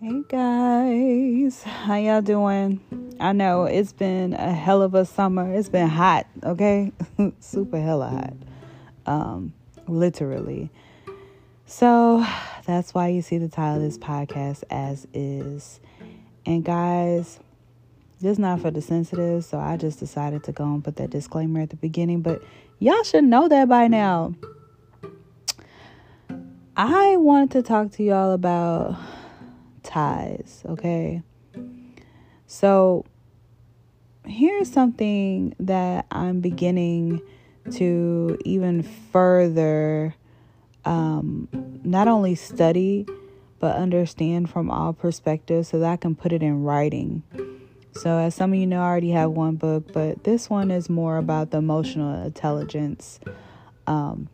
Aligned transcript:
Hey 0.00 0.22
guys, 0.28 1.62
how 1.64 1.96
y'all 1.96 2.22
doing? 2.22 2.80
I 3.18 3.32
know 3.32 3.64
it's 3.64 3.92
been 3.92 4.32
a 4.34 4.52
hell 4.52 4.82
of 4.82 4.94
a 4.94 5.04
summer. 5.04 5.52
It's 5.52 5.68
been 5.68 5.88
hot, 5.88 6.26
okay? 6.44 6.92
Super 7.40 7.80
hella 7.80 8.08
hot. 8.08 8.34
Um, 9.06 9.52
literally. 9.88 10.70
So 11.66 12.24
that's 12.64 12.94
why 12.94 13.08
you 13.08 13.22
see 13.22 13.38
the 13.38 13.48
title 13.48 13.76
of 13.76 13.82
this 13.82 13.98
podcast 13.98 14.62
as 14.70 15.08
is. 15.12 15.80
And 16.46 16.64
guys, 16.64 17.40
is 18.24 18.38
not 18.38 18.60
for 18.60 18.70
the 18.70 18.80
sensitive, 18.80 19.44
so 19.44 19.58
I 19.58 19.76
just 19.76 19.98
decided 19.98 20.44
to 20.44 20.52
go 20.52 20.64
and 20.64 20.82
put 20.82 20.96
that 20.96 21.10
disclaimer 21.10 21.60
at 21.60 21.70
the 21.70 21.76
beginning, 21.76 22.20
but 22.20 22.42
y'all 22.78 23.02
should 23.02 23.24
know 23.24 23.48
that 23.48 23.68
by 23.68 23.88
now. 23.88 24.34
I 26.76 27.16
wanted 27.16 27.52
to 27.52 27.62
talk 27.62 27.92
to 27.92 28.02
y'all 28.02 28.32
about 28.32 28.96
ties, 29.82 30.62
okay? 30.66 31.22
So, 32.46 33.04
here's 34.26 34.70
something 34.70 35.54
that 35.60 36.06
I'm 36.10 36.40
beginning 36.40 37.20
to 37.72 38.38
even 38.44 38.82
further 38.82 40.14
um, 40.84 41.48
not 41.84 42.08
only 42.08 42.34
study 42.34 43.06
but 43.64 43.76
understand 43.76 44.50
from 44.50 44.70
all 44.70 44.92
perspectives 44.92 45.68
so 45.68 45.78
that 45.78 45.90
I 45.90 45.96
can 45.96 46.14
put 46.14 46.32
it 46.32 46.42
in 46.42 46.64
writing. 46.64 47.22
So, 47.96 48.18
as 48.18 48.34
some 48.34 48.52
of 48.52 48.58
you 48.58 48.66
know, 48.66 48.80
I 48.80 48.86
already 48.86 49.10
have 49.10 49.30
one 49.30 49.54
book, 49.54 49.92
but 49.92 50.24
this 50.24 50.50
one 50.50 50.70
is 50.70 50.90
more 50.90 51.16
about 51.16 51.52
the 51.52 51.58
emotional 51.58 52.24
intelligence 52.24 53.20
um, 53.86 54.28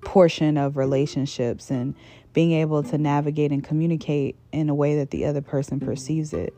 portion 0.00 0.56
of 0.56 0.76
relationships 0.76 1.70
and 1.70 1.94
being 2.32 2.52
able 2.52 2.82
to 2.82 2.98
navigate 2.98 3.52
and 3.52 3.62
communicate 3.62 4.36
in 4.50 4.68
a 4.68 4.74
way 4.74 4.96
that 4.96 5.10
the 5.10 5.24
other 5.24 5.40
person 5.40 5.78
perceives 5.78 6.32
it. 6.32 6.54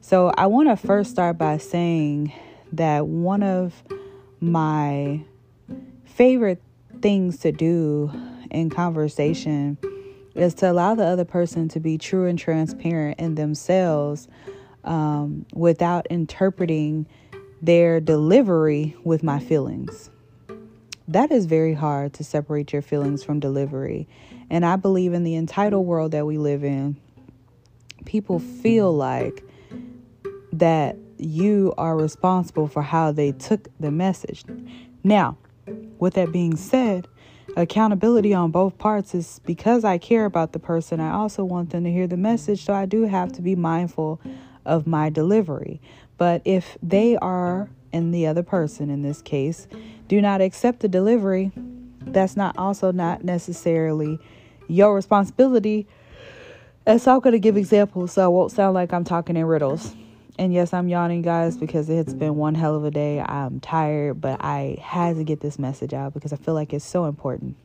So, 0.00 0.32
I 0.38 0.46
want 0.46 0.68
to 0.68 0.76
first 0.76 1.10
start 1.10 1.36
by 1.36 1.58
saying 1.58 2.32
that 2.72 3.06
one 3.06 3.42
of 3.42 3.82
my 4.40 5.22
favorite 6.06 6.62
things 7.02 7.38
to 7.38 7.52
do 7.52 8.10
in 8.50 8.70
conversation 8.70 9.76
is 10.34 10.54
to 10.54 10.70
allow 10.70 10.94
the 10.94 11.04
other 11.04 11.26
person 11.26 11.68
to 11.68 11.80
be 11.80 11.98
true 11.98 12.26
and 12.26 12.38
transparent 12.38 13.20
in 13.20 13.34
themselves 13.34 14.28
um, 14.84 15.46
without 15.52 16.06
interpreting 16.10 17.06
their 17.60 18.00
delivery 18.00 18.96
with 19.04 19.22
my 19.22 19.38
feelings. 19.38 20.10
That 21.08 21.30
is 21.30 21.46
very 21.46 21.74
hard 21.74 22.12
to 22.14 22.24
separate 22.24 22.72
your 22.72 22.82
feelings 22.82 23.22
from 23.22 23.40
delivery. 23.40 24.08
And 24.50 24.64
I 24.64 24.76
believe 24.76 25.12
in 25.12 25.24
the 25.24 25.36
entitled 25.36 25.86
world 25.86 26.12
that 26.12 26.26
we 26.26 26.38
live 26.38 26.64
in, 26.64 26.96
people 28.04 28.38
feel 28.38 28.94
like 28.94 29.44
that 30.52 30.96
you 31.18 31.72
are 31.78 31.96
responsible 31.96 32.66
for 32.66 32.82
how 32.82 33.12
they 33.12 33.32
took 33.32 33.68
the 33.78 33.90
message. 33.90 34.44
Now, 35.04 35.38
with 35.98 36.14
that 36.14 36.32
being 36.32 36.56
said, 36.56 37.06
accountability 37.56 38.34
on 38.34 38.50
both 38.50 38.78
parts 38.78 39.14
is 39.14 39.40
because 39.44 39.84
I 39.84 39.98
care 39.98 40.24
about 40.24 40.52
the 40.52 40.58
person, 40.58 41.00
I 41.00 41.12
also 41.12 41.44
want 41.44 41.70
them 41.70 41.84
to 41.84 41.92
hear 41.92 42.06
the 42.06 42.16
message. 42.16 42.64
So 42.64 42.72
I 42.72 42.86
do 42.86 43.04
have 43.04 43.32
to 43.32 43.42
be 43.42 43.54
mindful 43.54 44.20
of 44.64 44.86
my 44.86 45.10
delivery. 45.10 45.80
But 46.18 46.42
if 46.44 46.76
they 46.82 47.16
are, 47.16 47.68
and 47.92 48.14
the 48.14 48.26
other 48.26 48.42
person 48.42 48.90
in 48.90 49.02
this 49.02 49.20
case, 49.22 49.68
do 50.08 50.20
not 50.20 50.40
accept 50.40 50.80
the 50.80 50.88
delivery, 50.88 51.52
that's 52.00 52.36
not 52.36 52.56
also 52.56 52.90
not 52.90 53.24
necessarily 53.24 54.18
your 54.68 54.94
responsibility. 54.94 55.86
And 56.86 57.00
so 57.00 57.14
I'm 57.14 57.20
going 57.20 57.32
to 57.32 57.38
give 57.38 57.56
examples 57.56 58.12
so 58.12 58.24
I 58.24 58.28
won't 58.28 58.50
sound 58.50 58.74
like 58.74 58.92
I'm 58.92 59.04
talking 59.04 59.36
in 59.36 59.44
riddles. 59.44 59.94
And 60.38 60.52
yes, 60.52 60.72
I'm 60.72 60.88
yawning, 60.88 61.22
guys, 61.22 61.56
because 61.56 61.90
it's 61.90 62.14
been 62.14 62.36
one 62.36 62.54
hell 62.54 62.74
of 62.74 62.84
a 62.84 62.90
day. 62.90 63.20
I'm 63.20 63.60
tired, 63.60 64.20
but 64.20 64.42
I 64.42 64.78
had 64.80 65.16
to 65.16 65.24
get 65.24 65.40
this 65.40 65.58
message 65.58 65.92
out 65.92 66.14
because 66.14 66.32
I 66.32 66.36
feel 66.36 66.54
like 66.54 66.72
it's 66.72 66.84
so 66.84 67.04
important. 67.04 67.56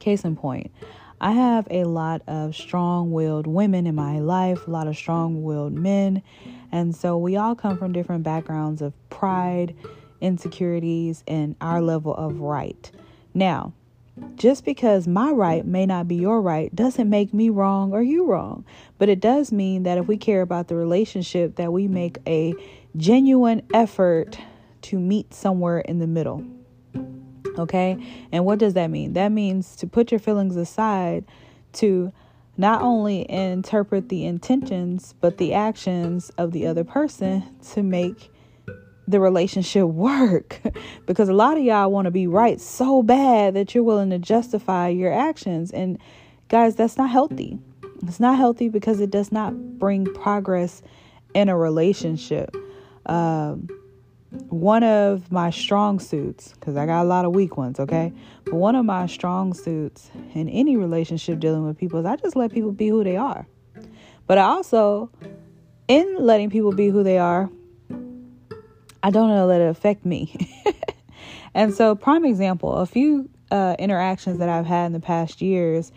Case 0.00 0.24
in 0.24 0.36
point, 0.36 0.72
I 1.20 1.32
have 1.32 1.66
a 1.70 1.84
lot 1.84 2.22
of 2.26 2.54
strong 2.54 3.10
willed 3.10 3.46
women 3.46 3.86
in 3.86 3.94
my 3.94 4.20
life, 4.20 4.66
a 4.66 4.70
lot 4.70 4.86
of 4.86 4.96
strong 4.96 5.42
willed 5.42 5.72
men. 5.72 6.22
And 6.70 6.94
so 6.94 7.18
we 7.18 7.36
all 7.36 7.54
come 7.54 7.76
from 7.76 7.92
different 7.92 8.22
backgrounds 8.22 8.82
of 8.82 8.92
pride, 9.10 9.74
insecurities, 10.20 11.24
and 11.26 11.56
our 11.60 11.82
level 11.82 12.14
of 12.14 12.40
right. 12.40 12.90
Now, 13.34 13.72
just 14.36 14.64
because 14.64 15.06
my 15.06 15.30
right 15.30 15.64
may 15.64 15.86
not 15.86 16.08
be 16.08 16.16
your 16.16 16.40
right 16.40 16.74
doesn't 16.74 17.08
make 17.08 17.32
me 17.32 17.50
wrong 17.50 17.92
or 17.92 18.02
you 18.02 18.24
wrong. 18.26 18.64
But 18.98 19.08
it 19.08 19.20
does 19.20 19.52
mean 19.52 19.84
that 19.84 19.98
if 19.98 20.06
we 20.06 20.16
care 20.16 20.42
about 20.42 20.68
the 20.68 20.76
relationship, 20.76 21.56
that 21.56 21.72
we 21.72 21.88
make 21.88 22.18
a 22.26 22.54
genuine 22.96 23.62
effort 23.72 24.38
to 24.82 24.98
meet 24.98 25.34
somewhere 25.34 25.80
in 25.80 25.98
the 25.98 26.06
middle. 26.06 26.44
Okay? 27.58 27.98
And 28.32 28.44
what 28.44 28.58
does 28.58 28.74
that 28.74 28.88
mean? 28.90 29.14
That 29.14 29.32
means 29.32 29.76
to 29.76 29.86
put 29.86 30.10
your 30.10 30.18
feelings 30.18 30.56
aside 30.56 31.24
to 31.74 32.12
not 32.56 32.82
only 32.82 33.30
interpret 33.30 34.08
the 34.08 34.24
intentions, 34.26 35.14
but 35.20 35.38
the 35.38 35.54
actions 35.54 36.30
of 36.38 36.52
the 36.52 36.66
other 36.66 36.84
person 36.84 37.44
to 37.72 37.82
make 37.82 38.32
the 39.06 39.20
relationship 39.20 39.86
work. 39.86 40.60
because 41.06 41.28
a 41.28 41.34
lot 41.34 41.56
of 41.56 41.64
y'all 41.64 41.90
want 41.90 42.06
to 42.06 42.10
be 42.10 42.26
right 42.26 42.60
so 42.60 43.02
bad 43.02 43.54
that 43.54 43.74
you're 43.74 43.84
willing 43.84 44.10
to 44.10 44.18
justify 44.18 44.88
your 44.88 45.12
actions. 45.12 45.70
And 45.70 45.98
guys, 46.48 46.76
that's 46.76 46.98
not 46.98 47.10
healthy. 47.10 47.58
It's 48.06 48.20
not 48.20 48.36
healthy 48.36 48.68
because 48.68 49.00
it 49.00 49.10
does 49.10 49.32
not 49.32 49.78
bring 49.78 50.04
progress 50.04 50.82
in 51.34 51.48
a 51.48 51.56
relationship. 51.56 52.54
Um, 53.06 53.68
one 54.30 54.82
of 54.82 55.32
my 55.32 55.50
strong 55.50 55.98
suits, 55.98 56.52
because 56.52 56.76
I 56.76 56.86
got 56.86 57.02
a 57.02 57.08
lot 57.08 57.24
of 57.24 57.34
weak 57.34 57.56
ones, 57.56 57.80
okay? 57.80 58.12
But 58.44 58.54
one 58.54 58.76
of 58.76 58.84
my 58.84 59.06
strong 59.06 59.54
suits 59.54 60.10
in 60.34 60.48
any 60.48 60.76
relationship 60.76 61.40
dealing 61.40 61.66
with 61.66 61.78
people 61.78 61.98
is 62.00 62.06
I 62.06 62.16
just 62.16 62.36
let 62.36 62.52
people 62.52 62.72
be 62.72 62.88
who 62.88 63.02
they 63.04 63.16
are. 63.16 63.46
But 64.26 64.38
I 64.38 64.42
also, 64.42 65.10
in 65.86 66.16
letting 66.18 66.50
people 66.50 66.72
be 66.72 66.88
who 66.88 67.02
they 67.02 67.18
are, 67.18 67.50
I 69.02 69.10
don't 69.10 69.30
let 69.48 69.60
it 69.60 69.68
affect 69.70 70.04
me. 70.04 70.34
and 71.54 71.72
so, 71.72 71.94
prime 71.94 72.24
example, 72.24 72.74
a 72.74 72.86
few 72.86 73.30
uh, 73.50 73.76
interactions 73.78 74.38
that 74.38 74.48
I've 74.48 74.66
had 74.66 74.86
in 74.86 74.92
the 74.92 75.00
past 75.00 75.40
years 75.40 75.92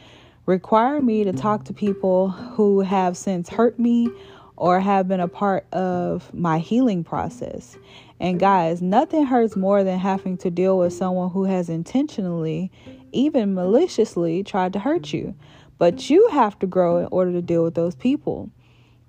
require 0.46 1.02
me 1.02 1.24
to 1.26 1.34
talk 1.34 1.66
to 1.66 1.74
people 1.74 2.30
who 2.30 2.82
have 2.82 3.18
since 3.18 3.50
hurt 3.50 3.78
me 3.78 4.10
or 4.56 4.80
have 4.80 5.08
been 5.08 5.20
a 5.20 5.28
part 5.28 5.66
of 5.74 6.32
my 6.34 6.60
healing 6.60 7.04
process. 7.04 7.78
And 8.22 8.40
guys, 8.40 8.84
nothing 8.84 9.26
hurts 9.26 9.56
more 9.56 9.84
than 9.84 9.98
having 9.98 10.38
to 10.38 10.52
deal 10.52 10.78
with 10.78 10.94
someone 10.94 11.32
who 11.32 11.46
has 11.46 11.70
intentionally, 11.70 12.72
even 13.12 13.56
maliciously, 13.56 14.44
tried 14.44 14.74
to 14.74 14.80
hurt 14.80 15.12
you. 15.12 15.34
But 15.80 16.08
you 16.12 16.30
have 16.30 16.60
to 16.60 16.68
grow 16.68 17.00
in 17.00 17.08
order 17.12 17.32
to 17.32 17.42
deal 17.42 17.64
with 17.64 17.74
those 17.74 17.96
people. 17.96 18.52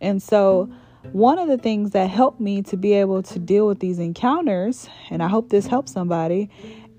And 0.01 0.23
so, 0.23 0.73
one 1.13 1.39
of 1.39 1.49
the 1.49 1.59
things 1.59 1.91
that 1.91 2.09
helped 2.09 2.41
me 2.41 2.63
to 2.63 2.77
be 2.79 2.95
able 2.95 3.23
to 3.25 3.39
deal 3.39 3.67
with 3.67 3.81
these 3.81 3.99
encounters, 3.99 4.89
and 5.11 5.23
I 5.23 5.29
hope 5.29 5.51
this 5.51 5.67
helps 5.67 5.93
somebody, 5.93 6.49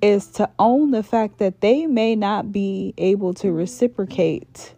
is 0.04 0.28
to 0.34 0.48
own 0.60 0.92
the 0.92 1.02
fact 1.02 1.40
that 1.40 1.62
they 1.62 1.88
may 1.88 2.16
not 2.16 2.52
be 2.52 2.94
able 3.00 3.34
to 3.36 3.52
reciprocate. 3.52 4.76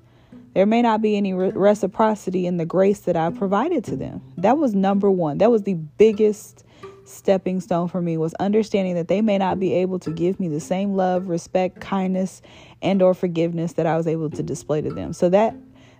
There 0.53 0.65
may 0.65 0.81
not 0.81 1.01
be 1.01 1.17
any 1.17 1.33
re- 1.33 1.51
reciprocity 1.51 2.47
in 2.47 2.55
the 2.55 2.65
grace 2.65 3.01
that 3.01 3.17
I 3.17 3.29
provided 3.31 3.83
to 3.85 3.97
them. 3.97 4.21
That 4.37 4.57
was 4.57 4.73
number 4.73 5.11
one. 5.11 5.39
That 5.39 5.51
was 5.51 5.63
the 5.63 5.73
biggest 5.73 6.64
stepping 7.05 7.61
stone 7.61 7.87
for 7.87 8.01
me 8.01 8.17
was 8.17 8.33
understanding 8.35 8.95
that 8.95 9.07
they 9.07 9.21
may 9.21 9.37
not 9.37 9.59
be 9.59 9.73
able 9.73 9.99
to 9.99 10.11
give 10.11 10.39
me 10.39 10.47
the 10.47 10.59
same 10.59 10.95
love, 10.95 11.27
respect, 11.27 11.79
kindness, 11.79 12.41
and 12.81 13.01
or 13.01 13.13
forgiveness 13.13 13.73
that 13.73 13.85
I 13.85 13.95
was 13.95 14.07
able 14.07 14.29
to 14.31 14.43
display 14.43 14.81
to 14.81 14.89
them. 14.89 15.13
So 15.13 15.29
that 15.29 15.55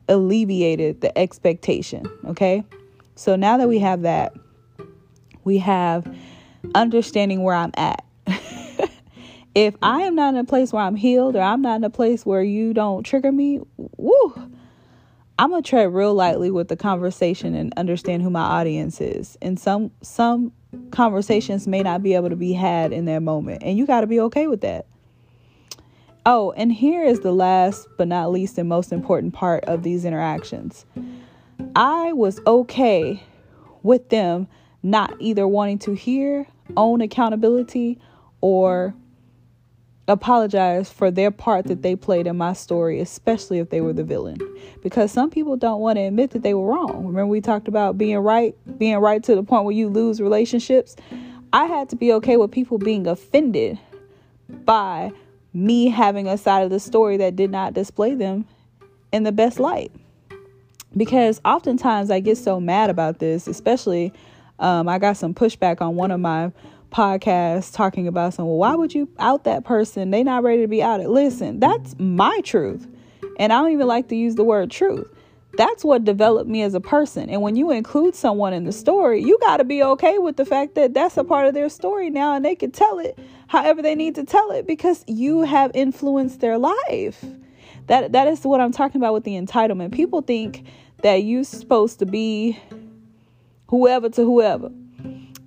alleviated 0.08 1.02
the 1.02 1.16
expectation, 1.18 2.06
okay? 2.26 2.64
So 3.16 3.36
now 3.36 3.58
that 3.58 3.68
we 3.68 3.80
have 3.80 4.02
that, 4.02 4.34
we 5.44 5.60
have 5.60 6.08
understanding 6.74 7.44
where 7.44 7.56
I'm 7.56 7.72
at. 7.76 8.04
if 9.56 9.76
I 9.82 10.02
am 10.02 10.16
not 10.16 10.34
in 10.34 10.40
a 10.40 10.44
place 10.44 10.74
where 10.74 10.84
I'm 10.84 10.96
healed 10.96 11.36
or 11.36 11.42
I'm 11.42 11.62
not 11.62 11.78
in 11.78 11.84
a 11.84 11.90
place 11.90 12.26
where 12.26 12.44
you 12.44 12.74
don't 12.74 13.04
trigger 13.04 13.32
me, 13.32 13.62
woo, 13.78 14.34
I'm 15.38 15.50
gonna 15.50 15.62
tread 15.62 15.94
real 15.94 16.14
lightly 16.14 16.50
with 16.50 16.70
the 16.70 16.78
conversation 16.78 17.56
and 17.56 17.74
understand 17.78 18.24
who 18.24 18.30
my 18.30 18.42
audience 18.42 19.02
is. 19.02 19.38
And 19.42 19.60
some 19.60 19.92
some 20.02 20.54
conversations 20.92 21.68
may 21.68 21.82
not 21.82 22.04
be 22.04 22.14
able 22.14 22.30
to 22.30 22.36
be 22.36 22.54
had 22.54 22.92
in 22.94 23.06
that 23.06 23.20
moment, 23.20 23.64
and 23.64 23.78
you 23.78 23.86
got 23.86 24.02
to 24.02 24.08
be 24.08 24.20
okay 24.22 24.48
with 24.48 24.62
that. 24.62 24.86
Oh, 26.26 26.52
and 26.58 26.72
here 26.72 27.04
is 27.04 27.20
the 27.20 27.32
last 27.32 27.88
but 27.98 28.08
not 28.08 28.32
least 28.32 28.58
and 28.58 28.68
most 28.68 28.92
important 28.92 29.34
part 29.34 29.64
of 29.66 29.84
these 29.84 30.06
interactions. 30.06 30.86
I 31.76 32.14
was 32.14 32.40
okay 32.48 33.22
with 33.84 34.10
them 34.10 34.48
not 34.82 35.16
either 35.20 35.48
wanting 35.48 35.80
to 35.80 35.94
hear, 35.94 36.48
own 36.76 37.02
accountability, 37.02 38.00
or 38.42 38.96
apologize 40.08 40.92
for 40.92 41.10
their 41.10 41.32
part 41.32 41.66
that 41.66 41.82
they 41.82 41.96
played 41.96 42.28
in 42.28 42.38
my 42.38 42.54
story, 42.54 43.00
especially 43.00 43.60
if 43.60 43.70
they 43.70 43.82
were 43.82 43.94
the 43.94 44.04
villain. 44.04 44.38
Because 44.84 45.12
some 45.12 45.30
people 45.30 45.58
don't 45.58 45.82
want 45.82 45.98
to 45.98 46.04
admit 46.04 46.32
that 46.32 46.44
they 46.44 46.54
were 46.54 46.68
wrong. 46.68 47.08
Remember, 47.08 47.28
we 47.28 47.42
talked 47.42 47.68
about 47.68 47.98
being 47.98 48.18
right, 48.20 48.56
being 48.78 48.98
right 48.98 49.24
to 49.24 49.36
the 49.36 49.44
point 49.44 49.66
where 49.66 49.74
you 49.74 49.90
lose 49.90 50.22
relationships. 50.22 50.96
I 51.52 51.66
had 51.66 51.90
to 51.90 51.96
be 51.96 52.14
okay 52.14 52.38
with 52.38 52.52
people 52.52 52.78
being 52.78 53.08
offended 53.08 53.80
by 54.50 55.12
me 55.54 55.88
having 55.88 56.28
a 56.28 56.38
side 56.38 56.64
of 56.64 56.70
the 56.70 56.80
story 56.80 57.18
that 57.18 57.36
did 57.36 57.50
not 57.50 57.74
display 57.74 58.14
them 58.14 58.46
in 59.12 59.24
the 59.24 59.32
best 59.32 59.60
light. 59.60 59.92
Because 60.96 61.42
oftentimes 61.44 62.12
I 62.12 62.20
get 62.20 62.38
so 62.38 62.60
mad 62.60 62.90
about 62.90 63.20
this, 63.20 63.48
especially 63.48 64.14
um, 64.60 64.88
I 64.88 65.00
got 65.00 65.18
some 65.18 65.34
pushback 65.34 65.82
on 65.82 65.96
one 65.96 66.12
of 66.12 66.20
my 66.20 66.52
podcasts 66.92 67.74
talking 67.74 68.08
about 68.08 68.34
someone. 68.34 68.58
why 68.58 68.76
would 68.76 68.94
you 68.94 69.10
out 69.20 69.44
that 69.44 69.66
person? 69.66 70.12
They 70.12 70.24
not 70.24 70.44
ready 70.44 70.62
to 70.62 70.68
be 70.68 70.82
outed. 70.82 71.10
Listen, 71.10 71.60
that's 71.60 71.96
my 72.00 72.40
truth. 72.42 72.88
And 73.38 73.52
I 73.52 73.62
don't 73.62 73.72
even 73.72 73.88
like 73.88 74.08
to 74.10 74.16
use 74.16 74.36
the 74.36 74.44
word 74.44 74.72
truth. 74.72 75.08
That's 75.58 75.84
what 75.86 76.04
developed 76.04 76.50
me 76.50 76.62
as 76.62 76.74
a 76.74 76.82
person. 76.82 77.30
And 77.30 77.42
when 77.42 77.56
you 77.56 77.72
include 77.72 78.16
someone 78.16 78.54
in 78.54 78.66
the 78.66 78.72
story, 78.72 79.22
you 79.22 79.38
got 79.40 79.58
to 79.58 79.64
be 79.64 79.82
okay 79.82 80.18
with 80.18 80.36
the 80.36 80.46
fact 80.46 80.76
that 80.76 80.94
that's 80.94 81.18
a 81.18 81.24
part 81.24 81.48
of 81.48 81.54
their 81.54 81.70
story 81.70 82.10
now 82.10 82.34
and 82.36 82.44
they 82.44 82.56
can 82.56 82.72
tell 82.72 83.00
it 83.00 83.18
however 83.48 83.82
they 83.82 83.96
need 83.96 84.16
to 84.16 84.24
tell 84.24 84.52
it 84.52 84.68
because 84.68 85.04
you 85.08 85.42
have 85.42 85.72
influenced 85.74 86.40
their 86.42 86.58
life. 86.58 87.24
That 87.88 88.14
that 88.14 88.28
is 88.28 88.44
what 88.44 88.60
I'm 88.60 88.72
talking 88.72 89.00
about 89.00 89.14
with 89.14 89.24
the 89.24 89.40
entitlement. 89.40 89.92
People 89.92 90.22
think 90.22 90.66
that 91.04 91.24
you're 91.24 91.44
supposed 91.44 92.00
to 92.00 92.06
be 92.06 92.60
whoever 93.68 94.10
to 94.10 94.24
whoever. 94.24 94.72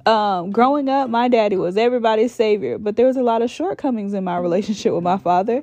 Um, 0.08 0.52
growing 0.52 0.88
up, 0.88 1.10
my 1.10 1.28
daddy 1.28 1.56
was 1.56 1.76
everybody's 1.76 2.34
savior, 2.34 2.78
but 2.78 2.96
there 2.96 3.06
was 3.06 3.18
a 3.18 3.22
lot 3.22 3.42
of 3.42 3.50
shortcomings 3.50 4.14
in 4.14 4.24
my 4.24 4.38
relationship 4.38 4.94
with 4.94 5.02
my 5.02 5.18
father. 5.18 5.62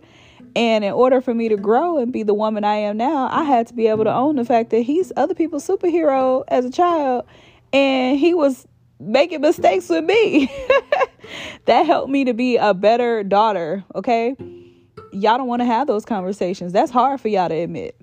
And 0.56 0.84
in 0.84 0.94
order 0.94 1.20
for 1.20 1.34
me 1.34 1.50
to 1.50 1.58
grow 1.58 1.98
and 1.98 2.14
be 2.14 2.22
the 2.22 2.36
woman 2.36 2.64
I 2.64 2.76
am 2.76 2.96
now, 2.96 3.28
I 3.32 3.44
had 3.44 3.66
to 3.68 3.74
be 3.74 3.88
able 3.88 4.04
to 4.04 4.14
own 4.14 4.36
the 4.36 4.46
fact 4.46 4.70
that 4.70 4.82
he's 4.82 5.12
other 5.18 5.34
people's 5.34 5.68
superhero 5.68 6.44
as 6.48 6.64
a 6.64 6.70
child, 6.70 7.26
and 7.74 8.20
he 8.20 8.36
was 8.36 8.68
making 9.00 9.42
mistakes 9.42 9.90
with 9.90 10.04
me. 10.04 10.46
that 11.66 11.88
helped 11.88 12.12
me 12.12 12.24
to 12.26 12.36
be 12.36 12.58
a 12.58 12.76
better 12.76 13.24
daughter, 13.24 13.84
okay? 13.96 14.36
Y'all 15.12 15.40
don't 15.40 15.48
want 15.48 15.62
to 15.62 15.66
have 15.66 15.88
those 15.88 16.06
conversations. 16.06 16.72
That's 16.72 16.92
hard 16.92 17.20
for 17.20 17.30
y'all 17.30 17.50
to 17.50 17.56
admit. 17.56 17.96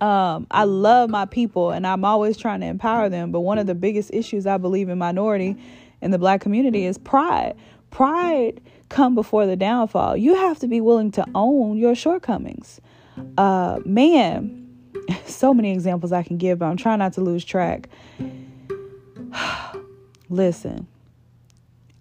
Um, 0.00 0.46
I 0.50 0.64
love 0.64 1.10
my 1.10 1.24
people 1.24 1.70
and 1.70 1.86
I'm 1.86 2.04
always 2.04 2.36
trying 2.36 2.60
to 2.60 2.66
empower 2.66 3.08
them. 3.08 3.32
But 3.32 3.40
one 3.40 3.58
of 3.58 3.66
the 3.66 3.74
biggest 3.74 4.12
issues 4.12 4.46
I 4.46 4.56
believe 4.56 4.88
in 4.88 4.98
minority 4.98 5.56
in 6.00 6.10
the 6.10 6.18
black 6.18 6.40
community 6.40 6.84
is 6.84 6.98
pride. 6.98 7.56
Pride 7.90 8.60
come 8.88 9.14
before 9.14 9.46
the 9.46 9.56
downfall. 9.56 10.16
You 10.16 10.34
have 10.34 10.58
to 10.60 10.68
be 10.68 10.80
willing 10.80 11.10
to 11.12 11.24
own 11.34 11.76
your 11.76 11.94
shortcomings. 11.94 12.80
Uh, 13.36 13.80
man, 13.84 14.68
so 15.26 15.52
many 15.52 15.72
examples 15.72 16.12
I 16.12 16.22
can 16.22 16.38
give, 16.38 16.60
but 16.60 16.66
I'm 16.66 16.76
trying 16.76 17.00
not 17.00 17.14
to 17.14 17.20
lose 17.20 17.44
track. 17.44 17.88
Listen, 20.30 20.86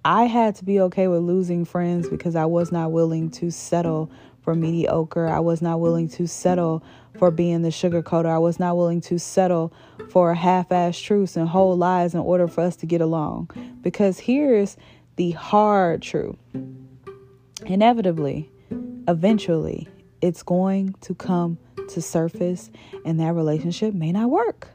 I 0.06 0.26
had 0.26 0.56
to 0.56 0.66
be 0.66 0.80
okay 0.82 1.08
with 1.08 1.22
losing 1.22 1.66
friends 1.66 2.08
because 2.08 2.36
I 2.36 2.46
was 2.46 2.72
not 2.72 2.92
willing 2.92 3.30
to 3.32 3.52
settle 3.52 4.12
for 4.48 4.56
mediocre. 4.56 5.28
I 5.28 5.42
was 5.42 5.62
not 5.62 5.82
willing 5.82 6.08
to 6.12 6.26
settle 6.26 6.82
for 7.20 7.32
being 7.32 7.64
the 7.64 7.70
sugarcoater. 7.70 8.28
I 8.28 8.38
was 8.38 8.62
not 8.62 8.78
willing 8.78 9.02
to 9.02 9.20
settle 9.20 9.74
for 10.10 10.34
half 10.34 10.72
ass 10.72 10.98
truths 10.98 11.36
and 11.36 11.50
whole 11.50 11.76
lies 11.76 12.14
in 12.14 12.22
order 12.22 12.48
for 12.48 12.62
us 12.62 12.78
to 12.78 12.86
get 12.86 13.02
along. 13.02 13.50
Because 13.82 14.20
here's 14.20 14.78
the 15.18 15.32
hard 15.32 16.02
truth 16.02 16.38
inevitably, 17.66 18.50
eventually, 19.10 19.90
it's 20.22 20.44
going 20.44 20.96
to 21.02 21.14
come 21.14 21.58
to 21.90 22.02
surface 22.02 22.72
and 23.04 23.20
that 23.20 23.34
relationship 23.34 23.94
may 23.94 24.14
not 24.14 24.30
work. 24.30 24.70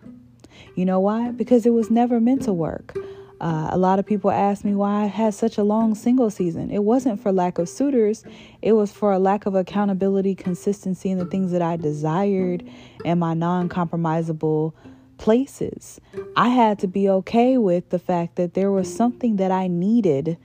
You 0.74 0.84
know 0.84 1.00
why? 1.00 1.30
Because 1.30 1.64
it 1.64 1.70
was 1.70 1.90
never 1.90 2.20
meant 2.20 2.42
to 2.42 2.52
work. 2.52 2.94
Uh, 3.42 3.66
a 3.72 3.76
lot 3.76 3.98
of 3.98 4.06
people 4.06 4.30
ask 4.30 4.64
me 4.64 4.72
why 4.72 5.02
I 5.02 5.06
had 5.06 5.34
such 5.34 5.58
a 5.58 5.64
long 5.64 5.96
single 5.96 6.30
season. 6.30 6.70
It 6.70 6.84
wasn't 6.84 7.20
for 7.20 7.32
lack 7.32 7.58
of 7.58 7.68
suitors, 7.68 8.22
it 8.62 8.74
was 8.74 8.92
for 8.92 9.12
a 9.12 9.18
lack 9.18 9.46
of 9.46 9.56
accountability, 9.56 10.36
consistency, 10.36 11.10
and 11.10 11.20
the 11.20 11.26
things 11.26 11.50
that 11.50 11.60
I 11.60 11.76
desired 11.76 12.62
and 13.04 13.18
my 13.18 13.34
non 13.34 13.68
compromisable 13.68 14.74
places. 15.18 16.00
I 16.36 16.50
had 16.50 16.78
to 16.80 16.86
be 16.86 17.08
okay 17.08 17.58
with 17.58 17.90
the 17.90 17.98
fact 17.98 18.36
that 18.36 18.54
there 18.54 18.70
was 18.70 18.94
something 18.94 19.36
that 19.36 19.50
I 19.50 19.66
needed, 19.66 20.38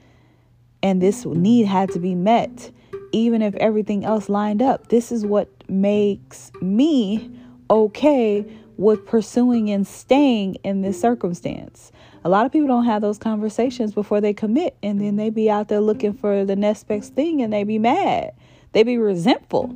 and 0.82 1.00
this 1.00 1.24
need 1.24 1.66
had 1.66 1.90
to 1.92 2.00
be 2.00 2.16
met, 2.16 2.72
even 3.12 3.42
if 3.42 3.54
everything 3.54 4.04
else 4.04 4.28
lined 4.28 4.60
up. 4.60 4.88
This 4.88 5.12
is 5.12 5.24
what 5.24 5.48
makes 5.68 6.50
me 6.60 7.30
okay 7.70 8.44
with 8.76 9.06
pursuing 9.06 9.70
and 9.70 9.86
staying 9.86 10.56
in 10.64 10.82
this 10.82 11.00
circumstance. 11.00 11.92
A 12.24 12.28
lot 12.28 12.46
of 12.46 12.52
people 12.52 12.68
don't 12.68 12.84
have 12.84 13.02
those 13.02 13.18
conversations 13.18 13.92
before 13.92 14.20
they 14.20 14.32
commit, 14.32 14.76
and 14.82 15.00
then 15.00 15.16
they 15.16 15.30
be 15.30 15.50
out 15.50 15.68
there 15.68 15.80
looking 15.80 16.12
for 16.12 16.44
the 16.44 16.56
next 16.56 16.88
best 16.88 17.14
thing 17.14 17.42
and 17.42 17.52
they 17.52 17.64
be 17.64 17.78
mad. 17.78 18.32
They 18.72 18.82
be 18.82 18.98
resentful. 18.98 19.74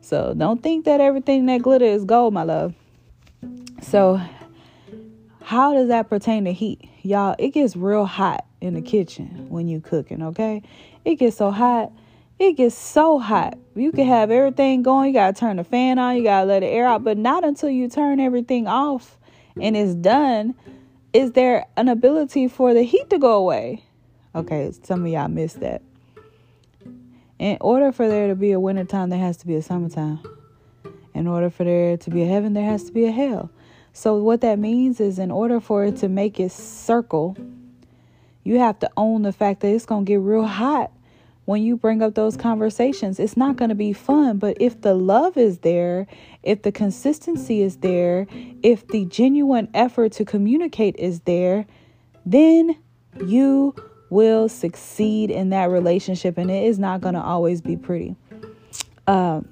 So 0.00 0.34
don't 0.36 0.62
think 0.62 0.84
that 0.84 1.00
everything 1.00 1.46
that 1.46 1.62
glitter 1.62 1.84
is 1.84 2.04
gold, 2.04 2.32
my 2.32 2.44
love. 2.44 2.74
So, 3.82 4.20
how 5.42 5.74
does 5.74 5.88
that 5.88 6.08
pertain 6.08 6.44
to 6.44 6.52
heat? 6.52 6.88
Y'all, 7.02 7.36
it 7.38 7.50
gets 7.50 7.76
real 7.76 8.04
hot 8.04 8.44
in 8.60 8.74
the 8.74 8.82
kitchen 8.82 9.46
when 9.48 9.68
you 9.68 9.80
cooking, 9.80 10.22
okay? 10.22 10.62
It 11.04 11.16
gets 11.16 11.36
so 11.36 11.50
hot. 11.50 11.92
It 12.38 12.52
gets 12.52 12.74
so 12.74 13.18
hot. 13.18 13.58
You 13.74 13.92
can 13.92 14.06
have 14.06 14.30
everything 14.30 14.82
going. 14.82 15.08
You 15.08 15.12
got 15.14 15.34
to 15.34 15.40
turn 15.40 15.56
the 15.56 15.64
fan 15.64 15.98
on. 15.98 16.16
You 16.16 16.22
got 16.22 16.40
to 16.40 16.46
let 16.46 16.60
the 16.60 16.66
air 16.66 16.86
out. 16.86 17.04
But 17.04 17.16
not 17.16 17.44
until 17.44 17.70
you 17.70 17.88
turn 17.88 18.20
everything 18.20 18.66
off 18.66 19.18
and 19.60 19.76
it's 19.76 19.94
done 19.94 20.54
is 21.16 21.32
there 21.32 21.64
an 21.78 21.88
ability 21.88 22.46
for 22.46 22.74
the 22.74 22.82
heat 22.82 23.08
to 23.08 23.18
go 23.18 23.38
away? 23.38 23.82
Okay, 24.34 24.70
some 24.82 25.06
of 25.06 25.10
y'all 25.10 25.28
missed 25.28 25.60
that. 25.60 25.80
In 27.38 27.56
order 27.62 27.90
for 27.90 28.06
there 28.06 28.28
to 28.28 28.34
be 28.34 28.52
a 28.52 28.60
wintertime, 28.60 29.08
there 29.08 29.18
has 29.18 29.38
to 29.38 29.46
be 29.46 29.54
a 29.54 29.62
summertime. 29.62 30.20
In 31.14 31.26
order 31.26 31.48
for 31.48 31.64
there 31.64 31.96
to 31.96 32.10
be 32.10 32.22
a 32.22 32.26
heaven, 32.26 32.52
there 32.52 32.70
has 32.70 32.84
to 32.84 32.92
be 32.92 33.06
a 33.06 33.10
hell. 33.10 33.50
So, 33.94 34.16
what 34.16 34.42
that 34.42 34.58
means 34.58 35.00
is, 35.00 35.18
in 35.18 35.30
order 35.30 35.58
for 35.58 35.86
it 35.86 35.96
to 35.98 36.08
make 36.10 36.38
its 36.38 36.54
circle, 36.54 37.34
you 38.44 38.58
have 38.58 38.78
to 38.80 38.90
own 38.94 39.22
the 39.22 39.32
fact 39.32 39.60
that 39.60 39.68
it's 39.68 39.86
going 39.86 40.04
to 40.04 40.08
get 40.08 40.20
real 40.20 40.44
hot 40.44 40.92
when 41.46 41.62
you 41.62 41.76
bring 41.76 42.02
up 42.02 42.14
those 42.14 42.36
conversations. 42.36 43.18
It's 43.18 43.36
not 43.36 43.56
going 43.56 43.70
to 43.70 43.74
be 43.74 43.92
fun, 43.92 44.38
but 44.38 44.56
if 44.60 44.82
the 44.82 44.94
love 44.94 45.36
is 45.36 45.58
there, 45.58 46.06
if 46.42 46.62
the 46.62 46.72
consistency 46.72 47.62
is 47.62 47.78
there, 47.78 48.26
if 48.62 48.86
the 48.88 49.06
genuine 49.06 49.68
effort 49.72 50.12
to 50.12 50.24
communicate 50.24 50.96
is 50.96 51.20
there, 51.20 51.66
then 52.26 52.76
you 53.24 53.74
will 54.10 54.48
succeed 54.48 55.30
in 55.30 55.50
that 55.50 55.70
relationship 55.70 56.36
and 56.36 56.50
it 56.50 56.64
is 56.64 56.78
not 56.78 57.00
going 57.00 57.14
to 57.14 57.22
always 57.22 57.60
be 57.60 57.76
pretty. 57.76 58.14
Um, 59.06 59.48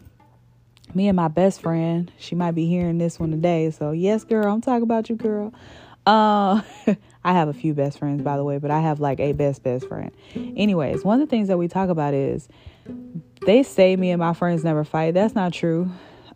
me 0.95 1.09
and 1.09 1.17
my 1.17 1.29
best 1.29 1.61
friend, 1.61 2.13
she 2.19 2.35
might 2.35 2.53
be 2.53 2.67
hearing 2.67 2.99
this 2.99 3.19
one 3.19 3.31
today. 3.31 3.71
So, 3.71 3.93
yes, 3.93 4.25
girl, 4.25 4.53
I'm 4.53 4.61
talking 4.61 4.83
about 4.83 5.09
you, 5.09 5.17
girl. 5.17 5.53
Uh, 6.07 6.63
I 7.25 7.33
have 7.33 7.49
a 7.49 7.55
few 7.55 7.73
best 7.73 7.99
friends, 7.99 8.23
by 8.23 8.37
the 8.37 8.45
way, 8.45 8.59
but 8.59 8.71
I 8.71 8.81
have 8.81 9.01
like 9.01 9.21
a 9.21 9.33
best 9.33 9.63
best 9.63 9.89
friend. 9.89 10.11
Anyways, 10.35 11.05
one 11.05 11.21
of 11.21 11.27
the 11.27 11.31
things 11.31 11.49
that 11.49 11.57
we 11.57 11.69
talk 11.69 11.89
about 11.89 12.13
is 12.13 12.49
they 13.47 13.63
say 13.63 13.97
me 13.97 14.11
and 14.11 14.21
my 14.21 14.35
friends 14.35 14.65
never 14.65 14.85
fight. 14.85 15.15
That's 15.15 15.35
not 15.35 15.53
true. 15.53 15.91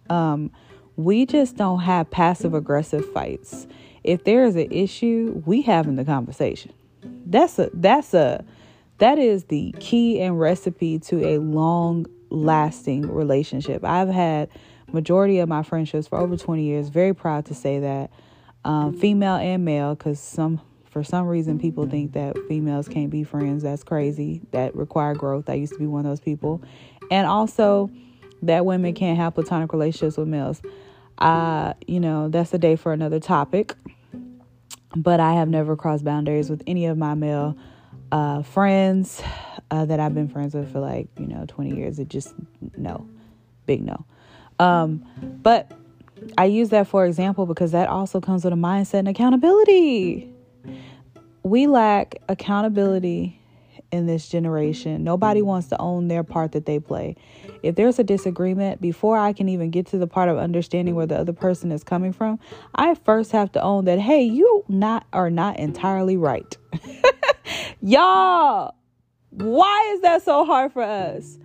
Um, 0.08 0.50
we 0.96 1.26
just 1.26 1.56
don't 1.56 1.80
have 1.80 2.10
passive 2.10 2.54
aggressive 2.54 3.10
fights. 3.12 3.66
If 4.02 4.24
there 4.24 4.44
is 4.44 4.56
an 4.56 4.72
issue, 4.72 5.42
we 5.44 5.62
having 5.62 5.96
the 5.96 6.04
conversation. 6.04 6.72
That's 7.26 7.58
a 7.58 7.70
that's 7.74 8.14
a 8.14 8.44
that 8.98 9.18
is 9.18 9.44
the 9.44 9.74
key 9.78 10.20
and 10.20 10.40
recipe 10.40 10.98
to 11.00 11.24
a 11.24 11.38
long 11.38 12.06
lasting 12.30 13.12
relationship. 13.12 13.84
I've 13.84 14.08
had 14.08 14.48
majority 14.90 15.38
of 15.38 15.48
my 15.48 15.62
friendships 15.62 16.08
for 16.08 16.18
over 16.18 16.36
20 16.36 16.62
years. 16.62 16.88
Very 16.88 17.14
proud 17.14 17.44
to 17.46 17.54
say 17.54 17.78
that 17.80 18.10
um, 18.64 18.96
female 18.96 19.36
and 19.36 19.64
male, 19.64 19.94
because 19.94 20.20
some 20.20 20.60
for 20.90 21.04
some 21.04 21.26
reason 21.26 21.58
people 21.58 21.86
think 21.86 22.12
that 22.12 22.36
females 22.48 22.88
can't 22.88 23.10
be 23.10 23.24
friends. 23.24 23.62
That's 23.62 23.82
crazy. 23.82 24.40
That 24.52 24.74
require 24.74 25.14
growth. 25.14 25.48
I 25.48 25.54
used 25.54 25.74
to 25.74 25.78
be 25.78 25.86
one 25.86 26.04
of 26.04 26.10
those 26.10 26.20
people, 26.20 26.62
and 27.10 27.26
also 27.26 27.90
that 28.42 28.64
women 28.64 28.94
can't 28.94 29.16
have 29.18 29.34
platonic 29.34 29.72
relationships 29.72 30.16
with 30.16 30.28
males. 30.28 30.62
Uh, 31.18 31.74
you 31.86 32.00
know, 32.00 32.28
that's 32.28 32.54
a 32.54 32.58
day 32.58 32.76
for 32.76 32.92
another 32.92 33.20
topic. 33.20 33.74
But 34.96 35.20
I 35.20 35.34
have 35.34 35.48
never 35.48 35.76
crossed 35.76 36.04
boundaries 36.04 36.48
with 36.48 36.62
any 36.66 36.86
of 36.86 36.96
my 36.96 37.14
male 37.14 37.56
uh, 38.10 38.42
friends 38.42 39.22
uh, 39.70 39.84
that 39.84 40.00
I've 40.00 40.14
been 40.14 40.28
friends 40.28 40.54
with 40.54 40.72
for 40.72 40.80
like, 40.80 41.08
you 41.18 41.26
know, 41.26 41.44
20 41.46 41.76
years. 41.76 41.98
It 41.98 42.08
just, 42.08 42.34
no, 42.76 43.06
big 43.66 43.84
no. 43.84 44.04
Um, 44.58 45.04
but 45.42 45.70
I 46.36 46.46
use 46.46 46.70
that 46.70 46.88
for 46.88 47.06
example 47.06 47.46
because 47.46 47.72
that 47.72 47.88
also 47.88 48.20
comes 48.20 48.44
with 48.44 48.52
a 48.52 48.56
mindset 48.56 49.00
and 49.00 49.08
accountability. 49.08 50.32
We 51.42 51.66
lack 51.66 52.16
accountability 52.28 53.40
in 53.90 54.06
this 54.06 54.28
generation. 54.28 55.02
Nobody 55.02 55.42
wants 55.42 55.68
to 55.68 55.80
own 55.80 56.08
their 56.08 56.22
part 56.22 56.52
that 56.52 56.66
they 56.66 56.78
play. 56.78 57.16
If 57.62 57.74
there's 57.74 57.98
a 57.98 58.04
disagreement, 58.04 58.80
before 58.80 59.18
I 59.18 59.32
can 59.32 59.48
even 59.48 59.70
get 59.70 59.86
to 59.86 59.98
the 59.98 60.06
part 60.06 60.28
of 60.28 60.36
understanding 60.36 60.94
where 60.94 61.06
the 61.06 61.18
other 61.18 61.32
person 61.32 61.72
is 61.72 61.82
coming 61.82 62.12
from, 62.12 62.38
I 62.74 62.94
first 62.94 63.32
have 63.32 63.50
to 63.52 63.62
own 63.62 63.86
that 63.86 63.98
hey, 63.98 64.22
you 64.22 64.64
not 64.68 65.06
are 65.12 65.30
not 65.30 65.58
entirely 65.58 66.16
right. 66.16 66.56
Y'all, 67.80 68.74
why 69.30 69.92
is 69.94 70.02
that 70.02 70.22
so 70.22 70.44
hard 70.44 70.72
for 70.72 70.82
us? 70.82 71.38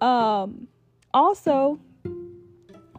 Um 0.00 0.68
also, 1.12 1.78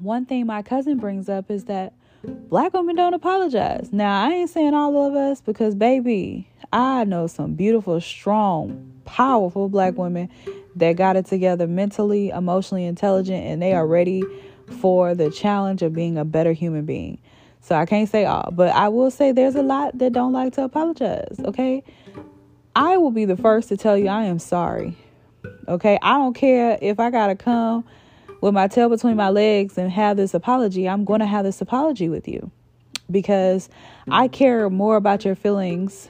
one 0.06 0.26
thing 0.26 0.46
my 0.46 0.62
cousin 0.62 0.98
brings 0.98 1.28
up 1.28 1.52
is 1.52 1.66
that 1.66 1.94
black 2.24 2.74
women 2.74 2.96
don't 2.96 3.14
apologize. 3.14 3.90
Now, 3.92 4.24
I 4.24 4.32
ain't 4.32 4.50
saying 4.50 4.74
all 4.74 5.06
of 5.06 5.16
us 5.16 5.42
because, 5.42 5.76
baby, 5.76 6.48
I 6.72 7.04
know 7.04 7.28
some 7.28 7.56
beautiful, 7.56 8.00
strong, 8.00 8.92
powerful 9.06 9.68
black 9.68 9.98
women 9.98 10.30
that 10.76 10.94
got 10.94 11.16
it 11.16 11.26
together 11.26 11.68
mentally, 11.68 12.30
emotionally 12.30 12.86
intelligent, 12.86 13.46
and 13.46 13.62
they 13.62 13.74
are 13.74 13.86
ready 13.86 14.24
for 14.80 15.16
the 15.16 15.30
challenge 15.30 15.82
of 15.82 15.94
being 15.94 16.18
a 16.18 16.26
better 16.26 16.54
human 16.54 16.86
being. 16.86 17.18
So 17.62 17.76
I 17.76 17.86
can't 17.86 18.08
say 18.08 18.26
all, 18.26 18.52
but 18.52 18.70
I 18.70 18.90
will 18.90 19.10
say 19.10 19.32
there's 19.32 19.56
a 19.56 19.64
lot 19.64 19.98
that 19.98 20.14
don't 20.14 20.34
like 20.34 20.54
to 20.54 20.64
apologize, 20.64 21.40
okay? 21.46 21.84
I 22.76 22.98
will 22.98 23.12
be 23.12 23.26
the 23.26 23.38
first 23.38 23.70
to 23.70 23.78
tell 23.78 23.98
you 23.98 24.08
I 24.08 24.26
am 24.26 24.38
sorry. 24.38 24.96
Okay? 25.68 25.98
I 26.02 26.18
don't 26.18 26.34
care 26.34 26.78
if 26.82 27.00
I 27.00 27.10
got 27.10 27.28
to 27.28 27.36
come 27.36 27.86
with 28.46 28.54
my 28.54 28.68
tail 28.68 28.90
between 28.90 29.16
my 29.16 29.30
legs 29.30 29.76
and 29.76 29.92
have 29.92 30.18
this 30.18 30.36
apology, 30.36 30.88
I'm 30.88 31.04
going 31.04 31.20
to 31.20 31.26
have 31.26 31.44
this 31.44 31.62
apology 31.62 32.10
with 32.10 32.28
you 32.28 32.52
because 33.10 33.70
I 34.08 34.28
care 34.28 34.70
more 34.70 34.98
about 34.98 35.26
your 35.26 35.34
feelings 35.34 36.08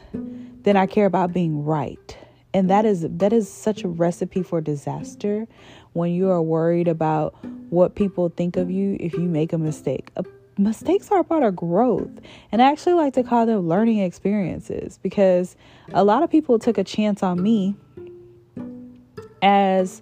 than 0.64 0.76
I 0.76 0.86
care 0.86 1.06
about 1.06 1.32
being 1.32 1.64
right. 1.64 2.18
And 2.54 2.70
that 2.70 2.84
is 2.84 3.06
that 3.10 3.32
is 3.32 3.50
such 3.50 3.86
a 3.86 3.88
recipe 3.88 4.44
for 4.44 4.60
disaster 4.60 5.48
when 5.94 6.12
you 6.12 6.30
are 6.30 6.42
worried 6.42 6.90
about 6.90 7.36
what 7.70 7.96
people 7.96 8.28
think 8.28 8.58
of 8.58 8.70
you 8.70 8.98
if 9.00 9.14
you 9.14 9.22
make 9.30 9.54
a 9.54 9.58
mistake. 9.58 10.12
A, 10.18 10.26
mistakes 10.58 11.12
are 11.12 11.24
part 11.24 11.44
of 11.44 11.56
growth. 11.56 12.12
And 12.52 12.62
I 12.62 12.70
actually 12.70 12.96
like 12.96 13.14
to 13.14 13.24
call 13.24 13.46
them 13.46 13.66
learning 13.70 14.00
experiences 14.00 15.00
because 15.02 15.56
a 15.94 16.04
lot 16.04 16.22
of 16.22 16.30
people 16.30 16.60
took 16.60 16.78
a 16.78 16.84
chance 16.84 17.24
on 17.24 17.42
me 17.42 17.78
as 19.42 20.02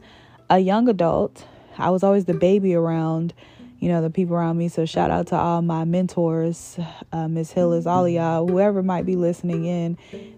a 0.49 0.57
young 0.57 0.89
adult 0.89 1.45
I 1.77 1.89
was 1.89 2.03
always 2.03 2.25
the 2.25 2.33
baby 2.33 2.73
around, 2.75 3.33
you 3.79 3.89
know, 3.89 4.01
the 4.01 4.09
people 4.09 4.35
around 4.35 4.57
me. 4.57 4.67
So 4.67 4.85
shout 4.85 5.11
out 5.11 5.27
to 5.27 5.35
all 5.35 5.61
my 5.61 5.85
mentors, 5.85 6.77
uh, 7.11 7.27
Miss 7.27 7.51
Hillis, 7.51 7.85
all 7.85 8.07
y'all, 8.07 8.47
whoever 8.47 8.83
might 8.83 9.05
be 9.05 9.15
listening 9.15 9.65
in, 9.65 9.97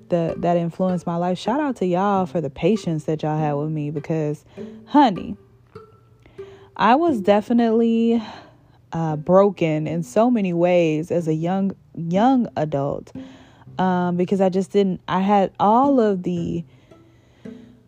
the 0.09 0.35
that 0.37 0.57
influenced 0.57 1.05
my 1.05 1.15
life. 1.15 1.37
Shout 1.37 1.59
out 1.59 1.75
to 1.77 1.85
y'all 1.85 2.25
for 2.25 2.41
the 2.41 2.49
patience 2.49 3.05
that 3.05 3.23
y'all 3.23 3.37
had 3.37 3.53
with 3.53 3.69
me 3.69 3.91
because, 3.91 4.45
honey, 4.85 5.35
I 6.75 6.95
was 6.95 7.21
definitely 7.21 8.21
uh, 8.91 9.15
broken 9.15 9.87
in 9.87 10.03
so 10.03 10.29
many 10.29 10.53
ways 10.53 11.11
as 11.11 11.27
a 11.27 11.33
young 11.33 11.71
young 11.95 12.47
adult 12.55 13.11
um, 13.77 14.17
because 14.17 14.41
I 14.41 14.49
just 14.49 14.71
didn't. 14.71 15.01
I 15.07 15.21
had 15.21 15.51
all 15.59 15.99
of 15.99 16.23
the 16.23 16.63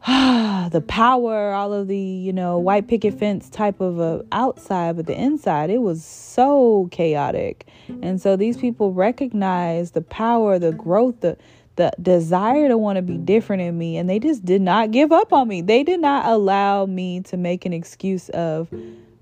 the 0.71 0.81
power, 0.87 1.51
all 1.51 1.73
of 1.73 1.89
the, 1.89 1.97
you 1.97 2.31
know, 2.31 2.57
white 2.57 2.87
picket 2.87 3.19
fence 3.19 3.49
type 3.49 3.81
of 3.81 3.99
a 3.99 4.23
outside, 4.31 4.95
but 4.95 5.05
the 5.05 5.19
inside, 5.19 5.69
it 5.69 5.81
was 5.81 6.01
so 6.03 6.87
chaotic. 6.91 7.67
And 8.01 8.21
so 8.21 8.37
these 8.37 8.55
people 8.55 8.93
recognize 8.93 9.91
the 9.91 10.01
power, 10.01 10.59
the 10.59 10.71
growth, 10.71 11.19
the 11.19 11.37
the 11.75 11.91
desire 12.01 12.69
to 12.69 12.77
want 12.77 12.95
to 12.95 13.03
be 13.03 13.17
different 13.17 13.61
in 13.61 13.77
me, 13.77 13.97
and 13.97 14.09
they 14.09 14.17
just 14.17 14.43
did 14.43 14.61
not 14.61 14.91
give 14.91 15.11
up 15.11 15.31
on 15.31 15.47
me. 15.47 15.61
They 15.61 15.83
did 15.83 15.99
not 15.99 16.25
allow 16.25 16.85
me 16.85 17.21
to 17.23 17.37
make 17.37 17.65
an 17.65 17.73
excuse 17.73 18.29
of 18.29 18.67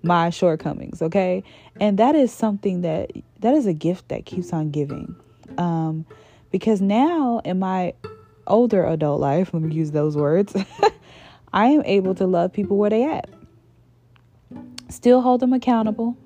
my 0.03 0.29
shortcomings, 0.29 1.01
okay? 1.01 1.43
And 1.81 1.97
that 1.99 2.15
is 2.15 2.31
something 2.31 2.81
that 2.81 3.11
that 3.39 3.55
is 3.55 3.65
a 3.65 3.73
gift 3.73 4.09
that 4.09 4.25
keeps 4.25 4.53
on 4.53 4.69
giving. 4.69 5.15
Um 5.57 6.05
because 6.51 6.79
now 6.79 7.41
in 7.43 7.57
my 7.59 7.93
older 8.47 8.85
adult 8.85 9.19
life, 9.19 9.53
let 9.53 9.63
me 9.63 9.73
use 9.73 9.91
those 9.91 10.15
words, 10.15 10.55
I 11.53 11.67
am 11.67 11.83
able 11.85 12.15
to 12.15 12.27
love 12.27 12.53
people 12.53 12.77
where 12.77 12.89
they 12.89 13.03
at. 13.03 13.29
Still 14.89 15.21
hold 15.21 15.39
them 15.39 15.53
accountable. 15.53 16.17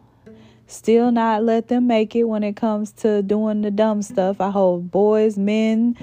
Still 0.67 1.11
not 1.11 1.43
let 1.43 1.67
them 1.67 1.87
make 1.87 2.15
it 2.15 2.25
when 2.25 2.43
it 2.43 2.55
comes 2.55 2.91
to 2.93 3.23
doing 3.23 3.61
the 3.61 3.71
dumb 3.71 4.01
stuff. 4.01 4.39
I 4.39 4.51
hold 4.51 4.91
boys, 4.91 5.37
men, 5.37 5.97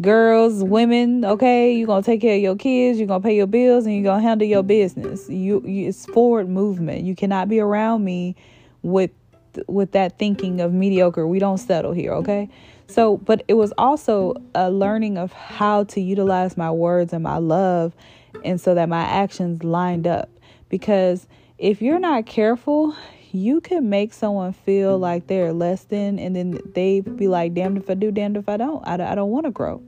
girls, 0.00 0.62
women, 0.62 1.24
okay? 1.24 1.72
You're 1.72 1.86
going 1.86 2.02
to 2.02 2.06
take 2.06 2.20
care 2.20 2.36
of 2.36 2.42
your 2.42 2.56
kids, 2.56 2.98
you're 2.98 3.06
going 3.06 3.22
to 3.22 3.26
pay 3.26 3.36
your 3.36 3.46
bills 3.46 3.86
and 3.86 3.94
you're 3.94 4.04
going 4.04 4.22
to 4.22 4.28
handle 4.28 4.46
your 4.46 4.62
business. 4.62 5.28
You, 5.28 5.62
you 5.66 5.88
it's 5.88 6.04
forward 6.06 6.48
movement. 6.48 7.04
You 7.04 7.14
cannot 7.14 7.48
be 7.48 7.60
around 7.60 8.04
me 8.04 8.36
with 8.82 9.10
with 9.66 9.92
that 9.92 10.18
thinking 10.18 10.60
of 10.60 10.72
mediocre. 10.72 11.26
We 11.26 11.38
don't 11.38 11.58
settle 11.58 11.92
here, 11.92 12.12
okay? 12.14 12.48
So, 12.90 13.18
but 13.18 13.44
it 13.46 13.54
was 13.54 13.72
also 13.78 14.34
a 14.54 14.70
learning 14.70 15.16
of 15.16 15.32
how 15.32 15.84
to 15.84 16.00
utilize 16.00 16.56
my 16.56 16.70
words 16.70 17.12
and 17.12 17.22
my 17.22 17.38
love 17.38 17.94
and 18.44 18.60
so 18.60 18.74
that 18.74 18.88
my 18.88 19.02
actions 19.02 19.62
lined 19.62 20.06
up. 20.06 20.28
Because 20.68 21.26
if 21.58 21.80
you're 21.80 22.00
not 22.00 22.26
careful, 22.26 22.96
you 23.32 23.60
can 23.60 23.88
make 23.88 24.12
someone 24.12 24.52
feel 24.52 24.98
like 24.98 25.28
they're 25.28 25.52
less 25.52 25.84
than, 25.84 26.18
and 26.18 26.34
then 26.34 26.58
they 26.74 27.00
be 27.00 27.28
like, 27.28 27.54
damned 27.54 27.78
if 27.78 27.88
I 27.88 27.94
do, 27.94 28.10
damned 28.10 28.36
if 28.36 28.48
I 28.48 28.56
don't. 28.56 28.86
I, 28.86 28.94
I 28.94 29.14
don't 29.14 29.30
want 29.30 29.46
to 29.46 29.52
grow. 29.52 29.82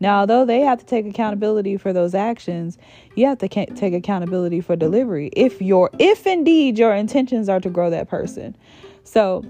Now, 0.00 0.20
although 0.20 0.44
they 0.44 0.60
have 0.60 0.78
to 0.78 0.84
take 0.84 1.06
accountability 1.06 1.76
for 1.76 1.92
those 1.92 2.14
actions, 2.14 2.78
you 3.14 3.26
have 3.26 3.38
to 3.38 3.48
take 3.48 3.94
accountability 3.94 4.60
for 4.60 4.76
delivery. 4.76 5.30
If 5.34 5.62
your, 5.62 5.90
if 5.98 6.26
indeed 6.26 6.78
your 6.78 6.94
intentions 6.94 7.48
are 7.48 7.60
to 7.60 7.70
grow 7.70 7.90
that 7.90 8.08
person, 8.08 8.56
so 9.04 9.44